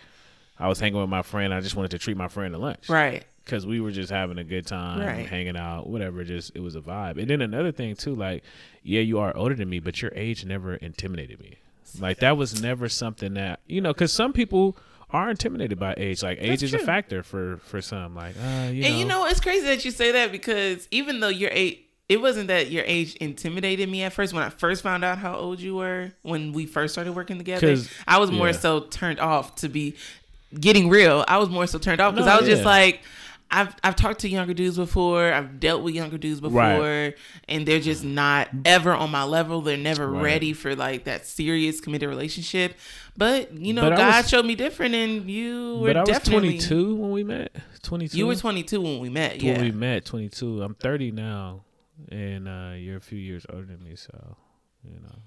I 0.58 0.68
was 0.68 0.78
hanging 0.78 1.00
with 1.00 1.10
my 1.10 1.22
friend. 1.22 1.52
I 1.52 1.60
just 1.60 1.74
wanted 1.74 1.90
to 1.90 1.98
treat 1.98 2.16
my 2.16 2.28
friend 2.28 2.54
to 2.54 2.58
lunch, 2.58 2.88
Right. 2.88 3.24
Because 3.44 3.66
we 3.66 3.80
were 3.80 3.90
just 3.90 4.10
having 4.10 4.38
a 4.38 4.44
good 4.44 4.66
time, 4.66 5.00
Right. 5.00 5.26
hanging 5.26 5.56
out, 5.56 5.86
whatever. 5.86 6.24
Just 6.24 6.52
it 6.54 6.60
was 6.60 6.76
a 6.76 6.80
vibe. 6.80 7.18
And 7.18 7.28
then 7.28 7.42
another 7.42 7.72
thing 7.72 7.94
too, 7.94 8.14
like, 8.14 8.42
yeah, 8.82 9.00
you 9.00 9.18
are 9.18 9.36
older 9.36 9.54
than 9.54 9.68
me, 9.68 9.80
but 9.80 10.00
your 10.00 10.12
age 10.14 10.44
never 10.44 10.74
intimidated 10.76 11.40
me. 11.40 11.58
Like 12.00 12.18
that 12.18 12.36
was 12.36 12.60
never 12.62 12.88
something 12.88 13.34
that 13.34 13.60
you 13.66 13.80
know, 13.80 13.92
because 13.92 14.12
some 14.12 14.32
people 14.32 14.76
are 15.10 15.30
intimidated 15.30 15.78
by 15.78 15.94
age. 15.96 16.22
Like 16.22 16.38
age 16.40 16.60
That's 16.60 16.62
is 16.62 16.74
a 16.74 16.78
factor 16.80 17.22
for 17.22 17.58
for 17.58 17.80
some. 17.80 18.14
Like, 18.14 18.34
uh, 18.36 18.70
you 18.72 18.82
and 18.84 18.94
know, 18.94 18.98
you 18.98 19.04
know, 19.04 19.26
it's 19.26 19.40
crazy 19.40 19.66
that 19.66 19.84
you 19.84 19.90
say 19.90 20.12
that 20.12 20.32
because 20.32 20.88
even 20.90 21.20
though 21.20 21.28
your 21.28 21.50
age, 21.52 21.78
it 22.08 22.20
wasn't 22.20 22.48
that 22.48 22.70
your 22.70 22.84
age 22.86 23.14
intimidated 23.16 23.88
me 23.88 24.02
at 24.02 24.12
first. 24.12 24.32
When 24.34 24.42
I 24.42 24.48
first 24.48 24.82
found 24.82 25.04
out 25.04 25.18
how 25.18 25.36
old 25.36 25.60
you 25.60 25.76
were, 25.76 26.12
when 26.22 26.52
we 26.52 26.66
first 26.66 26.94
started 26.94 27.12
working 27.14 27.38
together, 27.38 27.76
I 28.08 28.18
was 28.18 28.30
more 28.30 28.48
yeah. 28.48 28.52
so 28.52 28.80
turned 28.80 29.20
off 29.20 29.54
to 29.56 29.68
be 29.68 29.94
getting 30.58 30.88
real. 30.88 31.24
I 31.28 31.38
was 31.38 31.48
more 31.48 31.66
so 31.66 31.78
turned 31.78 32.00
off 32.00 32.14
because 32.14 32.26
No, 32.26 32.32
I 32.32 32.40
was 32.40 32.48
just 32.48 32.64
like. 32.64 33.00
I've 33.60 33.74
I've 33.84 33.96
talked 33.96 34.20
to 34.20 34.28
younger 34.28 34.52
dudes 34.54 34.76
before. 34.76 35.32
I've 35.32 35.60
dealt 35.60 35.82
with 35.82 35.94
younger 35.94 36.18
dudes 36.18 36.40
before, 36.40 36.60
Right. 36.60 37.14
and 37.48 37.66
they're 37.66 37.80
just 37.80 38.02
not 38.04 38.48
ever 38.64 38.92
on 38.92 39.10
my 39.10 39.24
level. 39.24 39.60
They're 39.60 39.76
never 39.76 40.08
Right. 40.10 40.22
ready 40.22 40.52
for 40.52 40.74
like 40.74 41.04
that 41.04 41.26
serious 41.26 41.80
committed 41.80 42.08
relationship. 42.08 42.74
But 43.16 43.52
you 43.56 43.72
know, 43.72 43.88
But 43.88 43.96
God 43.96 44.16
was- 44.22 44.28
showed 44.30 44.44
me 44.46 44.54
different, 44.56 44.94
and 44.94 45.30
you 45.30 45.78
were 45.78 45.88
but 45.88 45.96
I 45.96 46.00
was 46.00 46.08
definitely 46.08 46.58
22 46.58 46.94
when 46.96 47.10
we 47.12 47.22
met. 47.24 47.52
22. 47.82 48.16
You 48.18 48.26
were 48.26 48.34
22 48.36 48.80
when 48.80 48.98
we 48.98 49.08
met. 49.08 49.42
when 49.42 49.60
we 49.60 49.70
met 49.70 50.04
22 50.06 50.62
i'm 50.62 50.74
30 50.74 51.10
now 51.10 51.64
and 52.10 52.48
uh 52.48 52.72
you're 52.76 52.96
a 52.96 53.00
few 53.00 53.18
years 53.18 53.44
older 53.52 53.66
than 53.66 53.84
me 53.84 53.94
so 53.94 54.36
you 54.82 54.98
know 55.00 55.18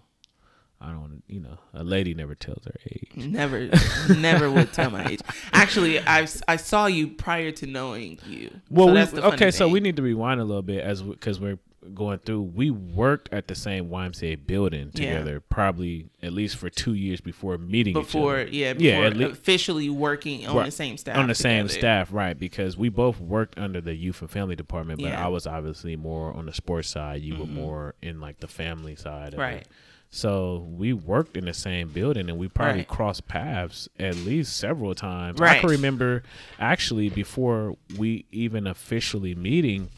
I 0.80 0.88
don't, 0.92 1.24
you 1.28 1.40
know, 1.40 1.58
a 1.74 1.84
lady 1.84 2.14
never 2.14 2.36
tells 2.36 2.64
her 2.66 2.76
age. 2.92 3.12
Never, 3.16 3.70
never 4.16 4.52
would 4.52 4.74
tell 4.74 4.92
my 4.92 5.06
age. 5.08 5.22
Actually, 5.52 6.00
I 6.00 6.28
I 6.48 6.56
saw 6.58 6.86
you 6.86 7.08
prior 7.08 7.52
to 7.52 7.66
knowing 7.66 8.20
you. 8.28 8.52
Well, 8.70 8.88
So 8.88 8.92
we- 8.94 8.98
that's 9.00 9.12
the 9.12 9.22
funny 9.22 9.34
okay, 9.36 9.52
so 9.52 9.68
we 9.68 9.80
need 9.80 9.96
to 9.96 10.02
rewind 10.04 10.40
a 10.40 10.44
little 10.44 10.62
bit 10.62 10.84
as 10.84 11.02
because 11.02 11.40
we're 11.40 11.58
going 11.94 12.20
through. 12.20 12.42
We 12.42 12.70
worked 12.70 13.30
at 13.32 13.48
the 13.48 13.56
same 13.56 13.90
YMCA 13.90 14.36
building 14.46 14.92
Yeah. 14.94 15.14
together, 15.14 15.40
probably 15.40 16.08
at 16.22 16.34
least 16.34 16.58
for 16.58 16.70
two 16.70 16.94
years 16.94 17.22
before 17.22 17.58
meeting 17.58 17.94
before, 17.94 18.42
each 18.42 18.48
other. 18.48 18.56
yeah, 18.56 18.68
Yeah, 18.78 18.92
before 18.92 19.06
at 19.06 19.18
lea- 19.18 19.26
officially 19.32 19.90
working 19.90 20.46
on 20.48 20.56
Right. 20.58 20.66
the 20.66 20.72
same 20.72 20.98
staff. 20.98 21.18
on 21.18 21.28
the 21.28 21.36
same 21.36 21.70
staff, 21.70 22.12
right? 22.12 22.38
Because 22.38 22.76
we 22.78 22.90
both 22.90 23.22
worked 23.22 23.58
under 23.58 23.80
the 23.80 23.96
youth 23.96 24.22
and 24.22 24.30
family 24.30 24.56
department, 24.58 25.00
but 25.02 25.10
Yeah. 25.12 25.24
I 25.26 25.30
was 25.30 25.48
obviously 25.48 25.96
more 25.96 26.34
on 26.34 26.46
the 26.46 26.54
sports 26.54 26.90
side. 26.90 27.22
You 27.22 27.36
were 27.38 27.46
mm-hmm. 27.46 27.56
more 27.56 27.96
in 28.02 28.20
like 28.20 28.42
the 28.42 28.48
family 28.50 28.96
side, 28.96 29.34
of 29.34 29.40
Right. 29.40 29.62
It. 29.62 29.68
So 30.10 30.66
we 30.76 30.94
worked 30.94 31.36
in 31.38 31.46
the 31.46 31.54
same 31.54 31.90
building, 31.90 32.30
and 32.30 32.38
we 32.40 32.48
probably 32.48 32.80
Right. 32.80 32.88
crossed 32.88 33.28
paths 33.28 33.90
at 34.00 34.16
least 34.16 34.56
several 34.58 34.96
times. 34.96 35.42
I 35.42 35.60
can 35.60 35.70
remember 35.70 36.24
actually 36.60 37.10
before 37.10 37.76
we 37.98 38.26
even 38.32 38.68
officially 38.68 39.36
meeting, 39.36 39.90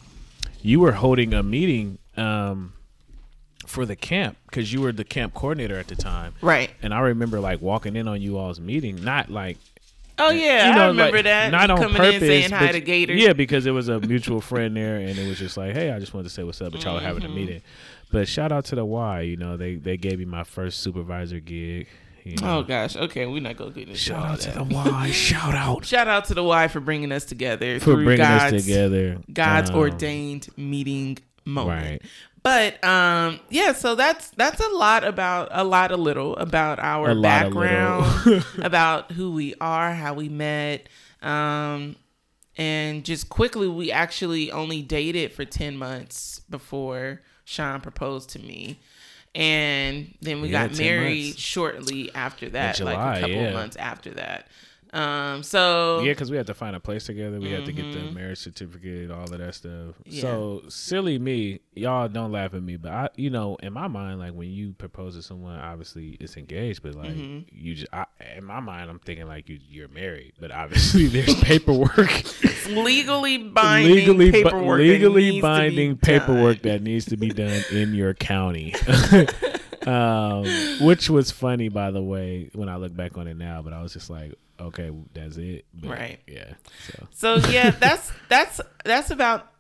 you 0.62 0.80
were 0.80 0.94
holding 0.94 1.34
a 1.34 1.44
meeting 1.44 2.00
um, 2.18 2.74
for 3.66 3.86
the 3.86 3.96
camp 3.96 4.38
because 4.50 4.74
you 4.74 4.82
were 4.82 4.92
the 4.92 5.04
camp 5.06 5.34
coordinator 5.34 5.78
at 5.78 5.88
the 5.88 5.96
time. 5.96 6.34
Right. 6.42 6.72
And 6.82 6.94
I 6.94 7.00
remember 7.02 7.40
like 7.40 7.62
walking 7.62 7.96
in 7.96 8.08
on 8.08 8.22
you 8.22 8.38
all's 8.38 8.60
meeting, 8.60 9.04
not 9.04 9.30
like 9.30 9.58
Oh 10.22 10.32
yeah, 10.32 10.70
you 10.72 10.76
know, 10.76 10.84
I 10.84 10.88
remember 10.88 11.18
like, 11.18 11.24
that. 11.26 11.50
Not 11.50 11.70
on 11.70 11.78
coming 11.78 11.96
purpose, 11.96 12.16
in 12.16 12.20
saying 12.20 12.52
hi 12.52 12.74
to 12.74 12.82
Gator. 12.82 13.14
Yeah, 13.14 13.32
because 13.32 13.66
it 13.66 13.72
was 13.72 13.88
a 13.88 14.02
mutual 14.02 14.42
friend 14.42 14.76
there, 14.76 14.98
and 14.98 15.18
it 15.18 15.26
was 15.30 15.40
just 15.40 15.56
like, 15.56 15.72
hey, 15.72 15.92
I 15.92 16.00
just 16.00 16.14
wanted 16.14 16.26
to 16.28 16.34
say 16.34 16.44
what's 16.44 16.62
up, 16.62 16.74
but 16.74 16.84
y'all 16.84 16.96
were 16.96 17.00
Mm-hmm. 17.00 17.08
having 17.08 17.24
a 17.24 17.30
meeting. 17.30 17.62
But 18.12 18.28
shout 18.28 18.52
out 18.52 18.66
to 18.66 18.76
the 18.76 18.86
Y, 18.86 19.22
you 19.22 19.38
know, 19.38 19.58
they 19.58 19.76
they 19.76 19.98
gave 19.98 20.20
me 20.20 20.26
my 20.26 20.44
first 20.44 20.80
supervisor 20.82 21.40
gig. 21.40 21.88
You 22.24 22.36
know. 22.38 22.60
Oh 22.60 22.64
gosh. 22.64 22.96
Okay, 22.96 23.26
we're 23.26 23.42
not 23.42 23.56
gonna 23.58 23.72
get 23.72 23.88
into 23.88 24.00
shout 24.00 24.26
out 24.26 24.40
to 24.42 24.52
the 24.52 24.64
Y, 24.64 25.12
shout 25.14 25.56
out 25.56 25.86
Shout 25.86 26.08
out 26.08 26.26
to 26.26 26.34
the 26.34 26.44
Y 26.44 26.68
for 26.68 26.80
bringing 26.80 27.12
us 27.12 27.26
together 27.26 27.80
for 27.80 27.96
bringing 27.96 28.18
God's, 28.18 28.54
us 28.54 28.66
together. 28.66 29.20
God's 29.32 29.70
Um, 29.70 29.78
ordained 29.78 30.50
meeting 30.58 31.18
moment. 31.46 32.02
Right. 32.02 32.02
But 32.42 32.84
um, 32.84 33.40
yeah, 33.50 33.74
so 33.74 33.96
that's 33.96 34.30
that's 34.32 34.60
a 34.60 34.70
lot 34.70 35.04
about 35.04 35.50
a 35.52 35.64
lot 35.64 35.92
a 35.92 35.98
little 35.98 36.36
about 36.38 36.80
our 36.80 37.12
A 37.12 37.22
background, 37.22 38.46
about 38.60 39.12
who 39.12 39.34
we 39.34 39.56
are, 39.60 39.94
how 39.94 40.14
we 40.14 40.30
met, 40.30 40.88
um, 41.22 41.98
and 42.58 43.04
just 43.04 43.30
quickly, 43.30 43.68
we 43.68 43.92
actually 43.92 44.52
only 44.52 44.82
dated 44.82 45.34
for 45.34 45.44
ten 45.44 45.76
months 45.76 46.40
before 46.50 47.22
Sean 47.50 47.82
proposed 47.82 48.30
to 48.30 48.40
me, 48.40 48.78
and 49.34 50.14
then 50.22 50.40
we 50.42 50.50
Yeah, 50.50 50.68
got 50.68 50.78
married 50.78 51.26
months. 51.30 51.42
shortly 51.42 52.14
after 52.14 52.48
that, 52.52 52.80
like 52.80 52.96
a 53.18 53.22
couple 53.22 53.36
yeah. 53.36 53.54
months 53.54 53.76
after 53.78 54.12
that. 54.12 54.48
Um, 54.92 55.44
so 55.44 56.00
Yeah, 56.02 56.14
because 56.14 56.32
we 56.32 56.38
had 56.38 56.48
to 56.48 56.56
find 56.56 56.76
a 56.76 56.80
place 56.80 57.06
together. 57.06 57.40
We 57.40 57.52
had 57.52 57.66
to 57.66 57.72
get 57.72 57.86
Mm-hmm. 57.86 58.08
the 58.08 58.12
marriage 58.12 58.40
certificate, 58.40 59.12
all 59.12 59.24
of 59.24 59.38
that 59.38 59.54
stuff. 59.54 59.96
Yeah. 60.06 60.22
So 60.22 60.62
silly 60.68 61.20
me, 61.20 61.60
y'all 61.76 62.08
don't 62.08 62.32
laugh 62.32 62.54
at 62.56 62.64
me, 62.64 62.76
but 62.78 62.92
I, 62.92 63.10
you 63.16 63.30
know, 63.30 63.56
in 63.62 63.72
my 63.74 63.88
mind, 63.88 64.18
like 64.20 64.34
when 64.34 64.50
you 64.50 64.74
propose 64.74 65.16
to 65.16 65.22
someone, 65.22 65.60
obviously 65.60 66.18
it's 66.20 66.38
engaged, 66.38 66.82
but 66.82 66.96
like 66.96 67.12
Mm-hmm. 67.12 67.40
you 67.56 67.76
just, 67.76 67.94
I, 67.94 68.06
in 68.36 68.44
my 68.46 68.60
mind, 68.60 68.90
I'm 68.90 68.98
thinking 69.00 69.28
like 69.28 69.48
you, 69.48 69.60
you're 69.70 69.90
married, 69.90 70.34
but 70.40 70.52
obviously 70.52 71.06
there's 71.08 71.36
paperwork, 71.42 72.24
legally 72.68 73.38
binding 73.38 73.94
legally, 73.94 74.32
paperwork, 74.32 74.80
legally 74.80 75.40
binding 75.40 75.96
done. 75.96 75.98
paperwork 76.20 76.62
that 76.64 76.82
needs 76.82 77.06
to 77.06 77.18
be 77.18 77.30
done 77.30 77.62
in 77.72 77.94
your 77.94 78.14
county. 78.16 78.74
um, 79.88 80.46
which 80.82 81.10
was 81.10 81.32
funny, 81.32 81.70
by 81.70 81.92
the 81.92 82.02
way, 82.02 82.50
when 82.54 82.70
I 82.70 82.78
look 82.78 82.96
back 82.96 83.18
on 83.18 83.28
it 83.28 83.38
now. 83.38 83.62
But 83.62 83.74
I 83.74 83.82
was 83.82 83.94
just 83.94 84.10
like, 84.10 84.34
okay, 84.60 84.92
that's 85.14 85.38
it. 85.38 85.66
But, 85.74 85.90
Right. 85.90 86.20
Yeah. 86.28 86.54
So. 87.12 87.40
So 87.42 87.50
yeah, 87.50 87.70
that's 87.80 88.12
that's 88.30 88.62
that's 88.86 89.12
about 89.12 89.52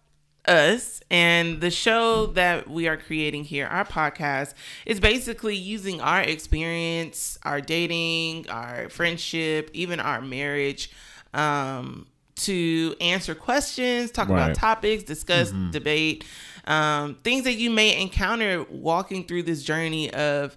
us 0.45 1.01
and 1.11 1.61
the 1.61 1.69
show 1.69 2.27
that 2.27 2.69
we 2.69 2.87
are 2.87 2.97
creating 2.97 3.43
here. 3.43 3.67
Our 3.67 3.85
podcast 3.85 4.53
is 4.85 4.99
basically 4.99 5.55
using 5.55 6.01
our 6.01 6.21
experience, 6.21 7.37
our 7.43 7.61
dating, 7.61 8.49
our 8.49 8.89
friendship, 8.89 9.69
even 9.73 9.99
our 9.99 10.21
marriage, 10.21 10.91
um, 11.33 12.07
to 12.37 12.95
answer 13.01 13.35
questions, 13.35 14.11
talk 14.11 14.29
Right. 14.29 14.43
about 14.43 14.55
topics, 14.55 15.03
discuss, 15.03 15.51
debate, 15.71 16.23
um, 16.65 17.15
things 17.15 17.43
that 17.43 17.55
you 17.55 17.69
may 17.69 18.01
encounter 18.01 18.63
walking 18.69 19.25
through 19.25 19.43
this 19.43 19.61
journey 19.61 20.11
of 20.13 20.55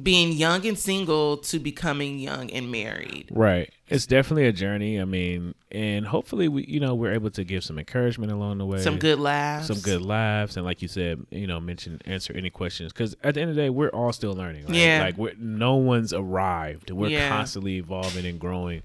being 0.00 0.32
young 0.32 0.64
and 0.66 0.78
single 0.78 1.38
to 1.38 1.58
becoming 1.58 2.18
young 2.18 2.50
and 2.50 2.70
married. 2.70 3.28
Right. 3.30 3.70
It's 3.88 4.06
definitely 4.06 4.46
a 4.46 4.52
journey. 4.52 5.00
I 5.00 5.04
mean, 5.04 5.54
and 5.72 6.06
hopefully 6.06 6.46
we, 6.46 6.64
you 6.66 6.78
know, 6.78 6.94
we're 6.94 7.12
able 7.14 7.30
to 7.30 7.42
give 7.42 7.64
some 7.64 7.78
encouragement 7.78 8.30
along 8.30 8.58
the 8.58 8.66
way. 8.66 8.80
Some 8.80 8.98
good 8.98 9.18
laughs. 9.18 9.66
some 9.66 9.80
good 9.80 10.02
laughs, 10.02 10.56
and 10.56 10.64
like 10.64 10.82
you 10.82 10.88
said, 10.88 11.26
you 11.30 11.46
know, 11.46 11.58
mention 11.58 12.00
answer 12.04 12.32
any 12.36 12.50
questions 12.50 12.92
because 12.92 13.16
at 13.24 13.34
the 13.34 13.40
end 13.40 13.50
of 13.50 13.56
the 13.56 13.62
day, 13.62 13.70
we're 13.70 13.88
all 13.88 14.12
still 14.12 14.34
learning. 14.34 14.66
Right? 14.66 14.76
Yeah. 14.76 15.10
like 15.18 15.38
no 15.38 15.76
one's 15.76 16.12
arrived. 16.12 16.90
We're 16.90 17.08
Yeah. 17.08 17.28
constantly 17.30 17.76
evolving 17.78 18.26
and 18.26 18.38
growing, 18.38 18.82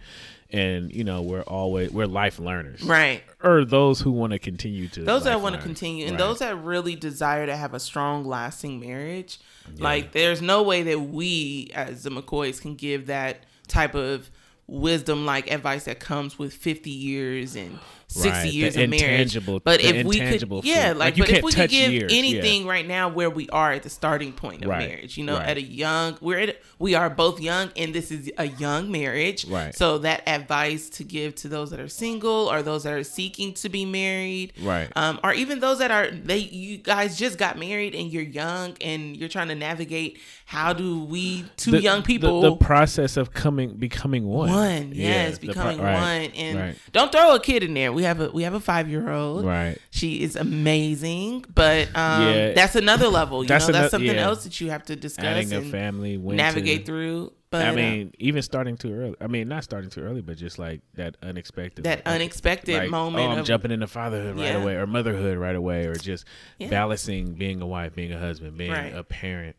and 0.53 0.93
you 0.93 1.03
know, 1.03 1.21
we're 1.21 1.41
always 1.41 1.91
we're 1.91 2.05
life 2.05 2.39
learners, 2.39 2.81
Right. 2.83 3.23
Or 3.43 3.65
those 3.65 3.99
who 3.99 4.11
want 4.11 4.31
to 4.33 4.39
continue 4.39 4.87
to 4.89 5.03
those 5.03 5.25
that 5.25 5.41
want 5.41 5.55
to 5.55 5.61
continue 5.61 6.05
and 6.05 6.11
Right. 6.13 6.19
those 6.19 6.39
that 6.39 6.55
really 6.63 6.95
desire 6.95 7.45
to 7.45 7.55
have 7.57 7.73
a 7.73 7.79
strong 7.79 8.23
lasting 8.23 8.79
marriage 8.79 9.39
like 9.79 10.11
there's 10.11 10.41
no 10.41 10.61
way 10.63 10.83
that 10.83 10.99
we 10.99 11.71
as 11.73 12.03
the 12.03 12.09
mccoys 12.09 12.61
can 12.61 12.75
give 12.75 13.07
that 13.07 13.45
type 13.67 13.95
of 13.95 14.29
wisdom 14.67 15.25
like 15.25 15.51
advice 15.51 15.85
that 15.85 15.99
comes 15.99 16.37
with 16.39 16.53
50 16.53 16.89
years 16.89 17.55
and 17.55 17.79
60 18.13 18.29
Right, 18.29 18.53
years 18.53 18.77
of 18.77 18.89
marriage 18.89 19.37
but 19.63 19.81
if 19.81 20.05
we 20.05 20.17
could 20.17 20.25
intangible 20.25 20.61
yeah 20.63 20.89
like, 20.89 21.17
Like, 21.17 21.17
but 21.17 21.29
if 21.29 21.43
we 21.43 21.51
could 21.51 21.69
give 21.69 21.91
years, 21.91 22.11
yeah. 22.11 22.19
anything 22.19 22.65
right 22.65 22.87
now 22.87 23.09
where 23.09 23.29
we 23.29 23.49
are 23.49 23.71
at 23.71 23.83
the 23.83 23.89
starting 23.89 24.31
point 24.33 24.63
of 24.63 24.69
Right, 24.69 24.87
marriage 24.87 25.17
you 25.17 25.23
know 25.25 25.37
right. 25.37 25.49
at 25.49 25.57
a 25.57 25.61
young 25.61 26.17
we're 26.21 26.39
at, 26.39 26.61
we 26.79 26.95
are 26.95 27.09
both 27.09 27.39
young 27.39 27.71
and 27.75 27.93
this 27.93 28.11
is 28.11 28.31
a 28.37 28.47
young 28.47 28.91
marriage 28.91 29.45
Right. 29.45 29.73
so 29.75 29.97
that 29.99 30.27
advice 30.27 30.89
to 30.91 31.03
give 31.03 31.35
to 31.35 31.47
those 31.47 31.71
that 31.71 31.79
are 31.79 31.87
single 31.87 32.51
or 32.51 32.61
those 32.61 32.83
that 32.83 32.93
are 32.93 33.03
seeking 33.03 33.53
to 33.55 33.69
be 33.69 33.85
married 33.85 34.53
Right. 34.61 34.89
um, 34.95 35.19
or 35.23 35.33
even 35.33 35.59
those 35.59 35.79
that 35.79 35.91
are 35.91 36.09
they 36.11 36.37
you 36.37 36.77
guys 36.77 37.17
just 37.17 37.37
got 37.37 37.57
married 37.57 37.95
and 37.95 38.11
you're 38.11 38.23
young 38.23 38.75
and 38.81 39.15
you're 39.17 39.29
trying 39.29 39.47
to 39.49 39.55
navigate 39.55 40.19
how 40.53 40.71
do 40.71 41.03
we 41.05 41.43
two 41.57 41.71
The- 41.71 41.81
young 41.81 42.03
people 42.03 42.41
the, 42.41 42.55
process 42.55 43.17
of 43.17 43.33
coming 43.33 43.73
becoming 43.75 44.25
one. 44.27 44.49
one 44.51 44.91
Yeah, 44.93 45.07
yes 45.07 45.39
pro- 45.39 45.47
becoming 45.47 45.79
right, 45.81 45.93
one 45.95 46.31
and 46.35 46.59
right. 46.59 46.75
don't 46.91 47.11
throw 47.11 47.33
a 47.33 47.39
kid 47.39 47.63
in 47.63 47.73
there 47.73 47.91
we 47.91 48.03
have 48.03 48.19
a 48.21 48.29
we 48.29 48.43
have 48.43 48.53
a 48.53 48.59
five 48.59 48.87
year 48.87 49.09
old 49.09 49.45
Right. 49.45 49.77
she 49.89 50.21
is 50.21 50.35
amazing 50.35 51.43
but 51.53 51.87
um 51.95 52.27
Yeah. 52.27 52.53
that's 52.53 52.75
another 52.75 53.07
level 53.07 53.43
you 53.43 53.47
That's 53.47 53.67
know 53.67 53.73
that's 53.73 53.93
ano- 53.93 54.03
something 54.03 54.15
yeah. 54.15 54.21
else 54.27 54.43
that 54.43 54.61
you 54.61 54.69
have 54.69 54.83
to 54.85 54.95
discuss 54.95 55.25
Adding 55.25 55.53
a 55.53 55.57
and 55.57 55.71
family, 55.71 56.17
navigate 56.17 56.81
to- 56.85 56.91
through 56.91 57.33
but 57.49 57.67
I 57.67 57.71
mean, 57.75 58.13
even 58.17 58.41
starting 58.41 58.77
too 58.77 58.91
early. 58.95 59.15
I 59.21 59.27
mean, 59.27 59.47
not 59.47 59.63
starting 59.63 59.91
too 59.91 60.01
early, 60.01 60.21
but 60.21 60.37
just 60.37 60.57
like 60.57 60.81
that 60.95 61.17
unexpected, 61.21 61.83
that 61.85 61.99
like, 62.03 62.15
unexpected 62.15 62.75
like, 62.75 62.89
moment 62.89 63.27
Oh, 63.27 63.31
I'm 63.33 63.37
of 63.41 63.45
jumping 63.45 63.69
into 63.69 63.85
fatherhood 63.85 64.37
right 64.37 64.45
Yeah. 64.45 64.57
away, 64.63 64.73
or 64.73 64.87
motherhood 64.87 65.37
right 65.37 65.55
away, 65.55 65.85
or 65.85 65.93
just 65.93 66.25
Yeah. 66.57 66.69
balancing 66.69 67.33
being 67.35 67.61
a 67.61 67.67
wife, 67.67 67.93
being 67.93 68.11
a 68.11 68.17
husband, 68.17 68.57
being 68.57 68.71
Right. 68.71 68.95
a 68.95 69.03
parent. 69.03 69.55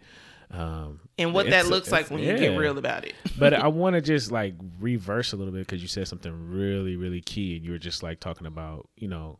Um, 0.56 1.00
and 1.18 1.34
what 1.34 1.50
that 1.50 1.66
looks 1.66 1.90
like 1.90 2.10
when 2.10 2.20
you 2.20 2.36
get 2.36 2.56
real 2.56 2.78
about 2.78 3.04
it. 3.04 3.14
But 3.38 3.54
I 3.54 3.66
want 3.68 3.94
to 3.94 4.00
just 4.00 4.30
like 4.30 4.54
reverse 4.78 5.32
a 5.32 5.36
little 5.36 5.52
bit 5.52 5.66
because 5.66 5.82
you 5.82 5.88
said 5.88 6.06
something 6.06 6.50
really, 6.50 6.96
really 6.96 7.20
key, 7.20 7.56
and 7.56 7.64
you 7.64 7.72
were 7.72 7.78
just 7.78 8.02
like 8.02 8.20
talking 8.20 8.46
about, 8.46 8.88
you 8.96 9.08
know, 9.08 9.38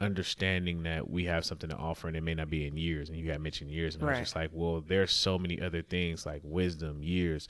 understanding 0.00 0.82
that 0.82 1.08
we 1.08 1.24
have 1.24 1.44
something 1.44 1.70
to 1.70 1.76
offer 1.76 2.08
and 2.08 2.16
it 2.16 2.22
may 2.22 2.34
not 2.34 2.50
be 2.50 2.66
in 2.66 2.76
years 2.76 3.08
and 3.08 3.16
you 3.16 3.24
got 3.30 3.40
mentioned 3.40 3.70
years 3.70 3.94
and 3.94 4.02
I 4.02 4.10
was 4.10 4.18
just 4.18 4.34
like 4.34 4.50
well 4.52 4.82
there's 4.84 5.12
so 5.12 5.38
many 5.38 5.60
other 5.60 5.82
things 5.82 6.26
like 6.26 6.40
wisdom 6.42 7.00
years 7.00 7.46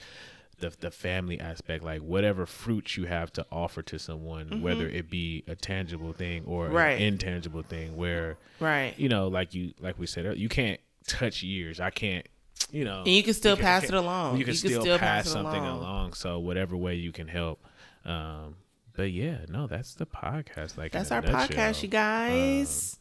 the, 0.59 0.71
the 0.79 0.91
family 0.91 1.41
aspect 1.41 1.83
like 1.83 2.03
whatever 2.03 2.45
fruits 2.45 2.99
you 2.99 3.07
have 3.07 3.33
to 3.33 3.47
offer 3.51 3.81
to 3.85 3.99
someone 3.99 4.61
whether 4.61 4.87
it 4.87 5.09
be 5.09 5.43
a 5.49 5.57
tangible 5.57 6.13
thing 6.13 6.45
or 6.45 6.67
Mm-hmm. 6.67 6.77
Right. 6.77 7.01
an 7.01 7.03
intangible 7.03 7.63
thing 7.63 7.97
where 7.97 8.37
right. 8.61 8.93
you 8.99 9.09
know 9.09 9.29
like 9.29 9.55
you 9.55 9.73
like 9.81 9.99
we 9.99 10.07
said 10.07 10.37
you 10.37 10.51
can't 10.51 10.81
touch 11.07 11.43
years. 11.43 11.81
I 11.81 11.91
can't 11.91 12.27
you 12.75 12.85
know 12.85 12.99
and 12.99 13.09
you 13.09 13.23
can 13.23 13.35
still 13.35 13.53
you 13.53 13.57
can- 13.57 13.65
pass 13.65 13.85
it 13.85 13.95
along 13.95 14.37
you 14.37 14.45
can, 14.45 14.55
still, 14.55 14.81
still 14.83 14.99
pass, 14.99 15.27
it 15.27 15.31
something 15.31 15.65
along. 15.65 16.13
So 16.15 16.39
whatever 16.39 16.77
way 16.77 16.97
you 16.97 17.13
can 17.13 17.29
help. 17.29 17.65
Um, 18.05 18.57
but 18.97 19.11
yeah, 19.13 19.39
no, 19.49 19.67
that's 19.67 19.95
the 19.95 20.07
podcast. 20.07 20.77
Like 20.77 20.93
That's 20.93 21.11
our 21.11 21.21
nutshell. 21.23 21.49
podcast, 21.49 21.83
you 21.83 21.89
guys. 21.89 22.99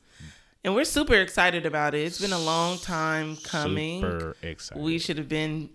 and 0.64 0.74
we're 0.76 0.86
super 0.86 1.16
excited 1.16 1.66
about 1.66 1.94
it. 1.94 2.06
It's 2.06 2.22
been 2.22 2.34
a 2.34 2.40
long 2.40 2.78
time 2.78 3.36
coming. 3.38 4.02
Super 4.02 4.36
excited. 4.42 4.82
We 4.82 4.98
should 5.00 5.18
have 5.18 5.30
been 5.30 5.70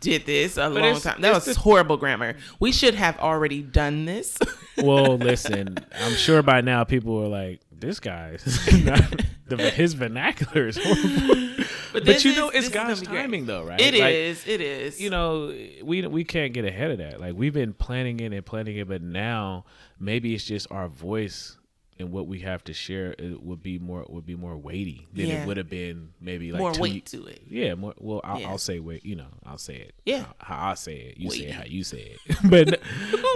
did 0.00 0.24
this 0.24 0.56
a 0.56 0.68
long 0.68 0.98
time. 1.00 1.20
That 1.20 1.34
was 1.34 1.44
the- 1.44 1.54
horrible 1.54 1.96
grammar. 1.96 2.36
We 2.58 2.72
should 2.72 2.94
have 2.94 3.18
already 3.18 3.60
done 3.62 4.04
this. 4.06 4.38
well, 4.78 5.16
listen, 5.18 5.76
I'm 6.00 6.14
sure 6.14 6.42
by 6.42 6.60
now 6.62 6.84
people 6.84 7.22
are 7.22 7.28
like, 7.28 7.60
this 7.70 8.00
guy's 8.00 8.44
not, 8.84 9.22
the, 9.46 9.56
his 9.70 9.92
vernacular 9.94 10.68
is 10.68 10.78
horrible. 10.82 11.64
But, 11.94 12.04
this 12.04 12.24
you 12.24 12.32
is- 12.32 12.36
know, 12.36 12.48
it's 12.50 12.68
God's 12.68 13.00
timing, 13.02 13.46
though, 13.46 13.64
right? 13.64 13.80
It 13.80 13.94
Like, 13.94 14.14
is. 14.14 14.46
It 14.46 14.60
is. 14.60 15.00
you 15.00 15.08
know 15.10 15.54
we 15.82 16.06
we 16.06 16.24
can't 16.24 16.52
get 16.52 16.64
ahead 16.66 16.90
of 16.90 16.98
that 16.98 17.20
like 17.20 17.34
we've 17.34 17.54
been 17.54 17.72
planning 17.72 18.20
it 18.20 18.32
and 18.34 18.44
planning 18.44 18.76
it 18.76 18.86
but 18.88 19.00
now 19.00 19.64
maybe 19.98 20.34
it's 20.34 20.44
just 20.44 20.66
our 20.70 20.88
voice 20.88 21.56
and 21.98 22.10
what 22.10 22.26
we 22.26 22.40
have 22.40 22.64
to 22.64 22.72
share 22.72 23.14
it 23.18 23.40
would 23.42 23.62
be 23.62 23.78
more 23.78 24.04
would 24.08 24.26
be 24.26 24.34
more 24.34 24.56
weighty 24.56 25.06
than 25.12 25.26
Yeah. 25.26 25.42
it 25.42 25.46
would 25.46 25.56
have 25.56 25.70
been 25.70 26.10
maybe 26.20 26.50
like 26.52 26.58
more 26.60 26.72
two, 26.72 26.82
weight 26.82 27.06
to 27.06 27.24
it. 27.26 27.42
yeah 27.48 27.74
more 27.74 27.94
well 27.98 28.20
I'll, 28.24 28.40
Yeah. 28.40 28.48
I'll 28.48 28.58
say 28.58 28.80
wait 28.80 29.04
you 29.06 29.14
know 29.16 29.28
I'll 29.46 29.58
say 29.58 29.76
it 29.76 29.94
Yeah. 30.04 30.24
how, 30.38 30.56
how 30.56 30.70
I 30.70 30.74
say 30.74 30.96
it 30.96 31.18
you 31.18 31.30
say 31.30 31.44
it 31.46 31.52
how 31.54 31.64
you 31.64 31.84
say 31.84 32.16
it 32.26 32.36
but 32.50 32.80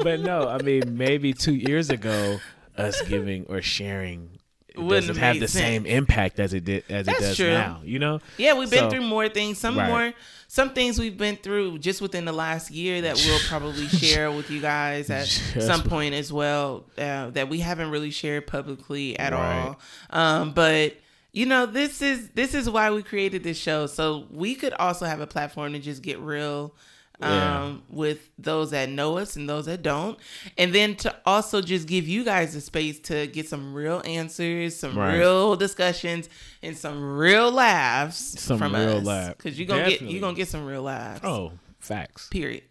but 0.03 0.21
no 0.21 0.49
I 0.49 0.61
mean 0.63 0.97
maybe 0.97 1.33
two 1.33 1.55
years 1.55 1.91
ago 1.91 2.41
us 2.77 3.01
giving 3.03 3.45
or 3.49 3.63
sharing 3.63 4.38
it 4.79 4.83
Wouldn't 4.85 5.07
doesn't 5.09 5.23
have 5.23 5.41
the 5.41 5.49
same 5.49 5.85
impact 5.87 6.39
as 6.41 6.55
it 6.55 6.65
did 6.65 6.85
as 6.89 7.07
That's 7.07 7.19
it 7.19 7.23
does 7.23 7.37
true. 7.37 7.51
now 7.51 7.81
you 7.85 7.99
know 7.99 8.21
Yeah, 8.37 8.55
we've 8.55 8.71
been 8.71 8.81
So- 8.85 8.91
through 8.91 9.03
more 9.03 9.29
things. 9.29 9.59
Some 9.59 9.77
Right. 9.77 9.89
more, 9.89 10.13
some 10.47 10.71
things 10.73 10.99
we've 10.99 11.17
been 11.19 11.37
through 11.37 11.79
just 11.79 12.01
within 12.01 12.25
the 12.25 12.33
last 12.33 12.71
year 12.71 13.03
that 13.03 13.17
we'll 13.17 13.41
probably 13.49 13.87
share 14.03 14.31
with 14.33 14.51
you 14.51 14.61
guys 14.61 15.11
at 15.11 15.27
some 15.27 15.83
point 15.83 16.15
as 16.15 16.33
well. 16.33 16.85
Uh, 16.97 17.31
that 17.31 17.49
we 17.49 17.59
haven't 17.61 17.91
really 17.91 18.11
shared 18.11 18.47
publicly 18.47 19.19
at 19.19 19.33
Right. 19.33 19.61
all. 19.67 19.79
Um, 20.11 20.53
but 20.53 20.97
you 21.33 21.45
know, 21.45 21.67
this 21.67 22.01
is 22.01 22.31
this 22.31 22.55
is 22.55 22.71
why 22.71 22.91
we 22.91 23.03
created 23.03 23.45
this 23.45 23.59
show, 23.59 23.87
so 23.87 24.27
we 24.31 24.55
could 24.55 24.73
also 24.75 25.05
have 25.07 25.21
a 25.21 25.27
platform 25.27 25.73
to 25.75 25.79
just 25.79 26.03
get 26.03 26.19
real. 26.21 26.75
Um, 27.21 27.31
Yeah. 27.31 27.77
with 27.97 28.31
those 28.39 28.71
that 28.71 28.89
know 28.89 29.19
us 29.19 29.35
and 29.35 29.49
those 29.49 29.67
that 29.67 29.83
don't, 29.83 30.17
and 30.57 30.73
then 30.73 30.95
to 30.97 31.17
also 31.27 31.61
just 31.61 31.89
give 31.89 32.07
you 32.07 32.23
guys 32.25 32.55
a 32.55 32.61
space 32.61 33.01
to 33.01 33.27
get 33.27 33.49
some 33.49 33.75
real 33.75 34.01
answers, 34.05 34.77
some 34.77 34.97
Right. 34.97 35.17
real 35.19 35.57
discussions, 35.57 36.29
and 36.63 36.77
some 36.77 37.03
real 37.19 37.51
laughs 37.51 38.41
Some 38.41 38.59
from 38.59 38.73
real 38.75 38.99
us. 38.99 39.05
laughs. 39.05 39.35
Because 39.37 39.59
you're 39.59 39.67
gonna 39.67 39.89
get 39.89 40.01
you're 40.03 40.21
gonna 40.21 40.37
get 40.37 40.47
some 40.49 40.65
real 40.65 40.83
laughs. 40.83 41.25
oh 41.25 41.53
facts 41.81 42.29
Period. 42.29 42.63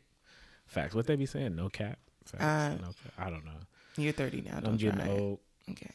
Facts. 0.66 0.96
What 0.96 1.08
they 1.08 1.16
be 1.18 1.26
saying? 1.26 1.56
No 1.56 1.68
cap. 1.70 1.98
Facts. 2.26 2.44
Uh, 2.44 2.78
no 2.82 2.88
cap. 2.94 3.14
I 3.18 3.30
don't 3.30 3.44
know. 3.44 3.52
You're 3.98 4.14
30 4.14 4.42
now. 4.42 4.60
Don't 4.62 4.66
I'm 4.72 4.78
getting 4.78 5.00
try 5.00 5.08
it. 5.10 5.20
old. 5.20 5.40
Okay. 5.72 5.90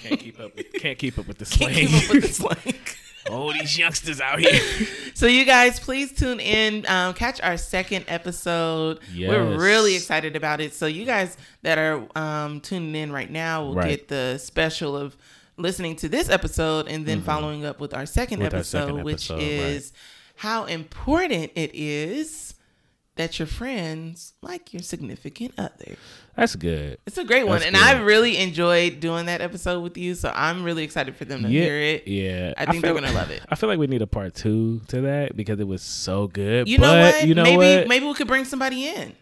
Can't 0.00 0.20
keep 0.20 0.40
up. 0.40 0.54
With, 0.56 0.72
can't 0.74 0.98
keep 0.98 1.18
up 1.18 1.26
with 1.28 1.38
the 1.38 1.44
Can't 1.46 1.72
keep 1.72 1.92
up 1.92 2.14
with 2.14 2.22
the 2.22 2.28
slang. 2.32 2.74
Oh, 3.30 3.52
these 3.52 3.76
youngsters 3.78 4.20
out 4.20 4.38
here. 4.40 4.60
So 5.16 5.26
you 5.26 5.46
guys, 5.46 5.80
please 5.80 6.12
tune 6.12 6.40
in. 6.40 6.84
Um, 6.86 7.14
catch 7.14 7.40
our 7.40 7.56
second 7.56 8.04
episode. 8.06 8.98
We're 9.16 9.56
really 9.56 9.94
excited 9.94 10.36
about 10.36 10.60
it. 10.60 10.74
So 10.74 10.84
you 10.84 11.06
guys 11.06 11.38
that 11.62 11.78
are 11.78 12.04
um, 12.14 12.60
tuning 12.60 12.94
in 12.94 13.10
right 13.10 13.30
now 13.30 13.64
will 13.64 13.74
Right. 13.76 13.88
get 13.88 14.08
the 14.08 14.36
special 14.36 14.94
of 14.94 15.16
listening 15.56 15.96
to 15.96 16.10
this 16.10 16.28
episode 16.28 16.86
and 16.88 17.06
then 17.06 17.22
following 17.22 17.64
up 17.64 17.80
with 17.80 17.94
our 17.94 18.04
second 18.04 18.40
Mm-hmm. 18.40 18.44
With 18.44 18.52
our 18.52 18.58
episode, 18.58 19.04
which 19.04 19.30
episode, 19.30 19.40
is 19.42 19.92
how 20.36 20.64
important 20.66 21.50
it 21.54 21.70
is 21.74 22.45
that 23.16 23.38
your 23.38 23.46
friends 23.46 24.34
like 24.42 24.72
your 24.72 24.82
significant 24.82 25.52
other. 25.58 25.96
That's 26.36 26.54
good. 26.54 26.98
It's 27.06 27.16
a 27.18 27.24
great 27.24 27.44
one, 27.46 27.60
That's 27.60 27.66
and 27.66 27.74
good. 27.76 27.82
I 27.84 28.00
really 28.02 28.36
enjoyed 28.36 29.00
doing 29.00 29.26
that 29.26 29.40
episode 29.40 29.80
with 29.80 29.96
you. 29.96 30.14
So 30.14 30.30
I'm 30.34 30.62
really 30.62 30.84
excited 30.84 31.16
for 31.16 31.24
them 31.24 31.42
to 31.42 31.48
Yeah, 31.48 31.62
hear 31.62 31.78
it. 31.80 32.06
yeah. 32.08 32.52
I 32.58 32.66
think 32.66 32.84
feel- 32.84 32.94
they're 32.94 33.02
gonna 33.02 33.14
love 33.14 33.30
it. 33.30 33.42
I 33.48 33.54
feel 33.54 33.68
like 33.70 33.78
we 33.78 33.86
need 33.86 34.02
a 34.02 34.06
part 34.06 34.34
two 34.34 34.80
to 34.88 35.00
that 35.02 35.34
because 35.36 35.58
it 35.60 35.66
was 35.66 35.82
so 35.82 36.26
good. 36.28 36.68
You 36.68 36.78
but 36.78 36.82
know 36.92 37.00
what? 37.02 37.26
You 37.26 37.34
know 37.34 37.42
maybe 37.42 37.56
what? 37.56 37.88
maybe 37.88 38.06
we 38.06 38.14
could 38.14 38.28
bring 38.28 38.44
somebody 38.44 38.86
in. 38.88 39.14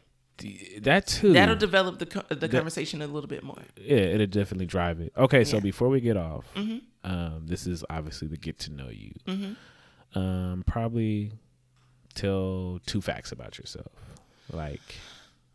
that 0.82 1.06
too. 1.06 1.32
That'll 1.32 1.54
develop 1.54 2.00
the 2.00 2.06
co- 2.06 2.34
the 2.34 2.48
conversation 2.48 3.00
a 3.00 3.06
little 3.06 3.28
bit 3.28 3.44
more. 3.44 3.62
yeah, 3.80 3.96
it'll 3.98 4.26
definitely 4.26 4.66
drive 4.66 4.98
it. 5.00 5.12
Okay, 5.16 5.44
so 5.44 5.58
Yeah. 5.58 5.62
before 5.62 5.88
we 5.88 6.00
get 6.00 6.16
off, 6.16 6.44
Mhm. 6.56 6.80
um, 7.04 7.46
this 7.46 7.68
is 7.68 7.84
obviously 7.88 8.26
the 8.26 8.36
get 8.36 8.58
to 8.60 8.72
know 8.72 8.88
you. 8.88 9.12
Mhm. 9.28 9.56
Um, 10.16 10.64
probably 10.66 11.30
tell 12.14 12.80
two 12.86 13.00
facts 13.00 13.32
about 13.32 13.58
yourself, 13.58 13.92
like, 14.52 14.94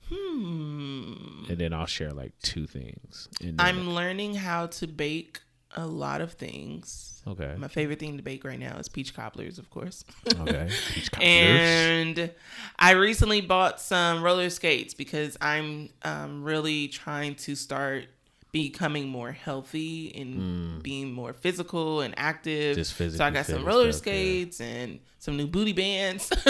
Hmm. 0.09 1.45
and 1.49 1.57
then 1.57 1.71
I'll 1.73 1.85
share 1.85 2.11
like 2.11 2.33
two 2.41 2.65
things. 2.67 3.29
I'm 3.59 3.91
learning 3.91 4.35
how 4.35 4.67
to 4.67 4.87
bake 4.87 5.41
a 5.75 5.85
lot 5.85 6.21
of 6.21 6.33
things. 6.33 7.21
okay. 7.27 7.53
My 7.57 7.67
favorite 7.67 7.99
thing 7.99 8.17
to 8.17 8.23
bake 8.23 8.43
right 8.43 8.57
now 8.59 8.77
is 8.77 8.89
peach 8.89 9.13
cobblers, 9.13 9.59
of 9.59 9.69
course. 9.69 10.03
Okay. 10.39 10.67
Peach 10.93 11.11
cobblers. 11.11 11.29
and 11.29 12.31
I 12.79 12.91
recently 12.93 13.41
bought 13.41 13.79
some 13.79 14.23
roller 14.23 14.49
skates 14.49 14.95
because 14.95 15.37
I'm 15.41 15.89
um, 16.03 16.43
really 16.43 16.87
trying 16.87 17.35
to 17.35 17.55
start 17.55 18.05
becoming 18.51 19.07
more 19.09 19.31
healthy 19.31 20.11
and 20.15 20.81
being 20.81 21.11
more 21.13 21.33
physical 21.33 22.01
and 22.01 22.13
active. 22.17 22.77
Mm. 22.77 23.15
So 23.15 23.23
I 23.23 23.29
got 23.29 23.45
some 23.45 23.63
roller 23.65 23.91
stuff, 23.91 24.07
yeah. 24.07 24.13
skates 24.13 24.61
and 24.61 24.99
some 25.19 25.37
new 25.37 25.47
booty 25.47 25.73
bands. 25.73 26.31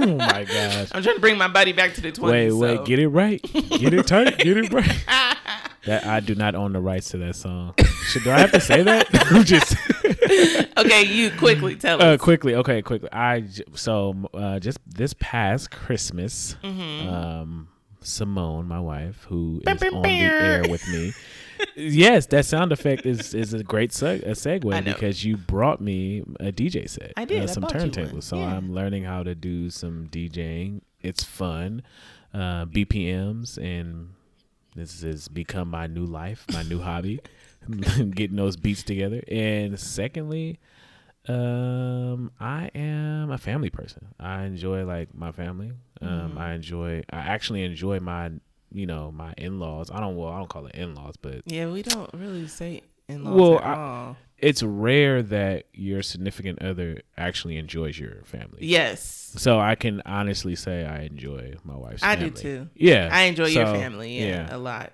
oh 0.00 0.06
my 0.16 0.44
gosh. 0.44 0.88
I'm 0.92 1.02
trying 1.02 1.16
to 1.16 1.20
bring 1.20 1.36
my 1.36 1.48
body 1.48 1.72
back 1.72 1.94
to 1.94 2.00
the 2.00 2.12
20s. 2.12 2.22
Wait, 2.30 2.52
wait, 2.52 2.76
so- 2.78 2.84
get 2.84 2.98
it 2.98 3.08
right. 3.08 3.42
Get 3.42 3.92
it 3.94 4.06
tight. 4.06 4.38
Get 4.38 4.56
it 4.56 4.72
right. 4.72 5.04
That 5.84 6.06
I 6.06 6.20
do 6.20 6.36
not 6.36 6.54
own 6.54 6.74
the 6.74 6.80
rights 6.80 7.08
to 7.08 7.18
that 7.18 7.34
song. 7.34 7.74
Should 8.04 8.22
do 8.22 8.30
I 8.30 8.38
have 8.38 8.52
to 8.52 8.60
say 8.60 8.84
that? 8.84 9.10
Just 9.44 9.76
okay, 10.78 11.02
you 11.02 11.32
quickly 11.32 11.74
tell 11.74 12.00
uh, 12.00 12.16
quickly. 12.18 12.54
Okay, 12.54 12.82
quickly. 12.82 13.08
I 13.12 13.48
so 13.74 14.14
uh, 14.32 14.60
just 14.60 14.78
this 14.86 15.12
past 15.14 15.72
Christmas, 15.72 16.54
Mm-hmm. 16.62 17.08
um, 17.12 17.68
Simone, 18.02 18.66
my 18.66 18.80
wife, 18.80 19.24
who 19.28 19.62
is 19.66 19.82
on 19.82 20.02
the 20.02 20.08
air 20.08 20.62
with 20.68 20.86
me. 20.88 21.12
yes, 21.76 22.26
that 22.26 22.44
sound 22.44 22.72
effect 22.72 23.06
is 23.06 23.34
is 23.34 23.52
a 23.54 23.62
great 23.62 23.90
seg- 23.90 24.22
a 24.22 24.30
segue 24.32 24.84
because 24.84 25.24
you 25.24 25.36
brought 25.36 25.80
me 25.80 26.20
a 26.40 26.50
DJ 26.52 26.88
set. 26.88 27.12
I 27.16 27.24
did. 27.24 27.44
uh, 27.44 27.46
some 27.46 27.62
bought 27.62 27.74
you 27.74 27.80
one. 27.80 27.90
turntables. 27.90 28.22
So 28.24 28.36
Yeah. 28.36 28.56
I'm 28.56 28.72
learning 28.74 29.04
how 29.04 29.22
to 29.22 29.34
do 29.34 29.70
some 29.70 30.08
DJing. 30.10 30.80
It's 31.00 31.22
fun. 31.24 31.82
Uh, 32.34 32.64
BPMs 32.64 33.58
and 33.58 34.10
this 34.74 35.02
has 35.02 35.28
become 35.28 35.68
my 35.68 35.86
new 35.86 36.06
life, 36.06 36.46
my 36.50 36.62
new 36.62 36.80
hobby, 36.80 37.20
getting 38.14 38.36
those 38.36 38.56
beats 38.56 38.82
together. 38.82 39.22
And 39.28 39.78
secondly, 39.78 40.58
um, 41.28 42.30
I 42.40 42.70
am 42.74 43.30
a 43.30 43.38
family 43.38 43.70
person. 43.70 44.08
I 44.18 44.44
enjoy 44.44 44.84
like 44.84 45.14
my 45.14 45.32
family. 45.32 45.72
Um, 46.00 46.08
Mm-hmm. 46.32 46.38
I 46.38 46.52
enjoy. 46.54 47.02
I 47.12 47.18
actually 47.18 47.62
enjoy 47.62 48.00
my, 48.00 48.32
you 48.72 48.86
know, 48.86 49.12
my 49.12 49.34
in 49.38 49.60
laws. 49.60 49.90
I 49.90 50.00
don't. 50.00 50.16
Well, 50.16 50.28
I 50.32 50.38
don't 50.38 50.48
call 50.48 50.66
it 50.66 50.74
in 50.74 50.94
laws, 50.94 51.14
but 51.16 51.42
Yeah, 51.46 51.68
we 51.70 51.82
don't 51.82 52.10
really 52.12 52.48
say 52.48 52.82
in 53.08 53.24
laws 53.24 53.34
Well, 53.40 53.58
at 53.60 53.64
I- 53.64 53.74
all. 53.80 54.16
it's 54.38 54.62
rare 54.64 55.22
that 55.22 55.66
your 55.72 56.02
significant 56.02 56.60
other 56.60 57.02
actually 57.16 57.56
enjoys 57.56 57.98
your 57.98 58.22
family. 58.24 58.58
Yes. 58.62 59.32
So 59.36 59.60
I 59.60 59.76
can 59.76 60.02
honestly 60.04 60.56
say 60.56 60.84
I 60.84 61.02
enjoy 61.02 61.54
my 61.62 61.76
wife's. 61.76 62.02
I 62.02 62.16
do 62.16 62.30
too. 62.30 62.68
Yeah, 62.74 63.08
I 63.12 63.22
enjoy 63.22 63.46
your 63.46 63.66
So, 63.66 63.74
family, 63.74 64.18
yeah, 64.18 64.54
a 64.54 64.58
lot. 64.58 64.92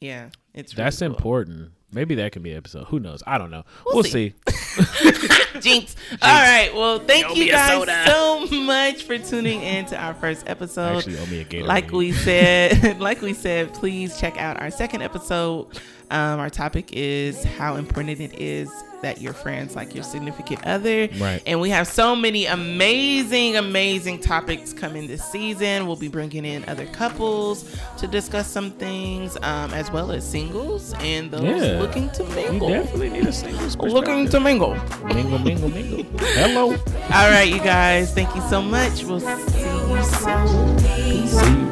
Yeah, 0.00 0.30
it's 0.54 0.74
really 0.74 0.84
That's 0.84 0.98
cool. 0.98 1.06
important. 1.08 1.72
Maybe 1.92 2.14
that 2.16 2.32
can 2.32 2.42
be 2.42 2.50
an 2.50 2.58
episode. 2.58 2.84
Who 2.88 3.00
knows? 3.00 3.22
I 3.26 3.38
don't 3.38 3.50
know. 3.50 3.64
We'll 3.86 3.96
We'll, 3.96 4.04
see. 4.04 4.34
see. 4.48 5.28
Jinx. 5.60 5.96
All 6.22 6.28
right. 6.28 6.70
Well, 6.74 6.98
thank 7.00 7.26
Owe 7.28 7.34
you 7.34 7.50
guys 7.50 8.06
so 8.06 8.46
much 8.64 9.04
for 9.04 9.18
tuning 9.18 9.62
in 9.62 9.86
to 9.86 9.96
our 9.96 10.14
first 10.14 10.48
episode. 10.48 10.98
Actually, 10.98 11.18
owe 11.18 11.26
me 11.26 11.40
a 11.40 11.44
Gatorade. 11.44 11.66
like 11.66 11.90
we 11.92 12.12
said, 12.12 13.00
like 13.00 13.20
we 13.22 13.34
said, 13.34 13.72
please 13.74 14.18
check 14.20 14.36
out 14.38 14.60
our 14.60 14.70
second 14.70 15.02
episode. 15.02 15.66
Um, 16.10 16.40
our 16.40 16.48
topic 16.48 16.90
is 16.94 17.44
how 17.44 17.76
important 17.76 18.18
it 18.18 18.40
is 18.40 18.70
that 19.02 19.20
your 19.20 19.34
friends 19.34 19.76
like 19.76 19.94
your 19.94 20.02
significant 20.02 20.66
other. 20.66 21.06
Right. 21.18 21.42
And 21.46 21.60
we 21.60 21.68
have 21.68 21.86
so 21.86 22.16
many 22.16 22.46
amazing, 22.46 23.56
amazing 23.56 24.20
topics 24.20 24.72
coming 24.72 25.06
this 25.06 25.22
season. 25.22 25.86
We'll 25.86 25.96
be 25.96 26.08
bringing 26.08 26.46
in 26.46 26.66
other 26.66 26.86
couples 26.86 27.76
to 27.98 28.06
discuss 28.08 28.50
some 28.50 28.70
things, 28.70 29.36
um, 29.42 29.74
as 29.74 29.90
well 29.92 30.10
as 30.10 30.26
singles 30.28 30.94
and 31.00 31.30
those 31.30 31.42
Yeah. 31.44 31.78
looking 31.78 32.08
to 32.12 32.24
we 32.24 32.34
mingle. 32.34 32.68
definitely 32.70 33.10
need 33.10 33.26
a 33.26 33.32
singles 33.32 33.76
Looking 33.76 34.28
to 34.30 34.40
mingle. 34.40 34.76
mingle, 35.04 35.37
mingle, 35.44 35.68
mingle, 35.68 35.98
mingle. 35.98 36.18
Hello. 36.18 36.72
All 36.72 37.30
right, 37.30 37.48
you 37.48 37.58
guys. 37.58 38.12
Thank 38.12 38.34
you 38.34 38.42
so 38.42 38.62
much. 38.62 39.04
We'll 39.04 39.20
see 39.20 39.28
you 39.28 40.02
soon. 40.04 40.78
See 40.78 41.20
you. 41.20 41.68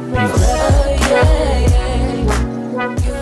Peace. 2.97 3.16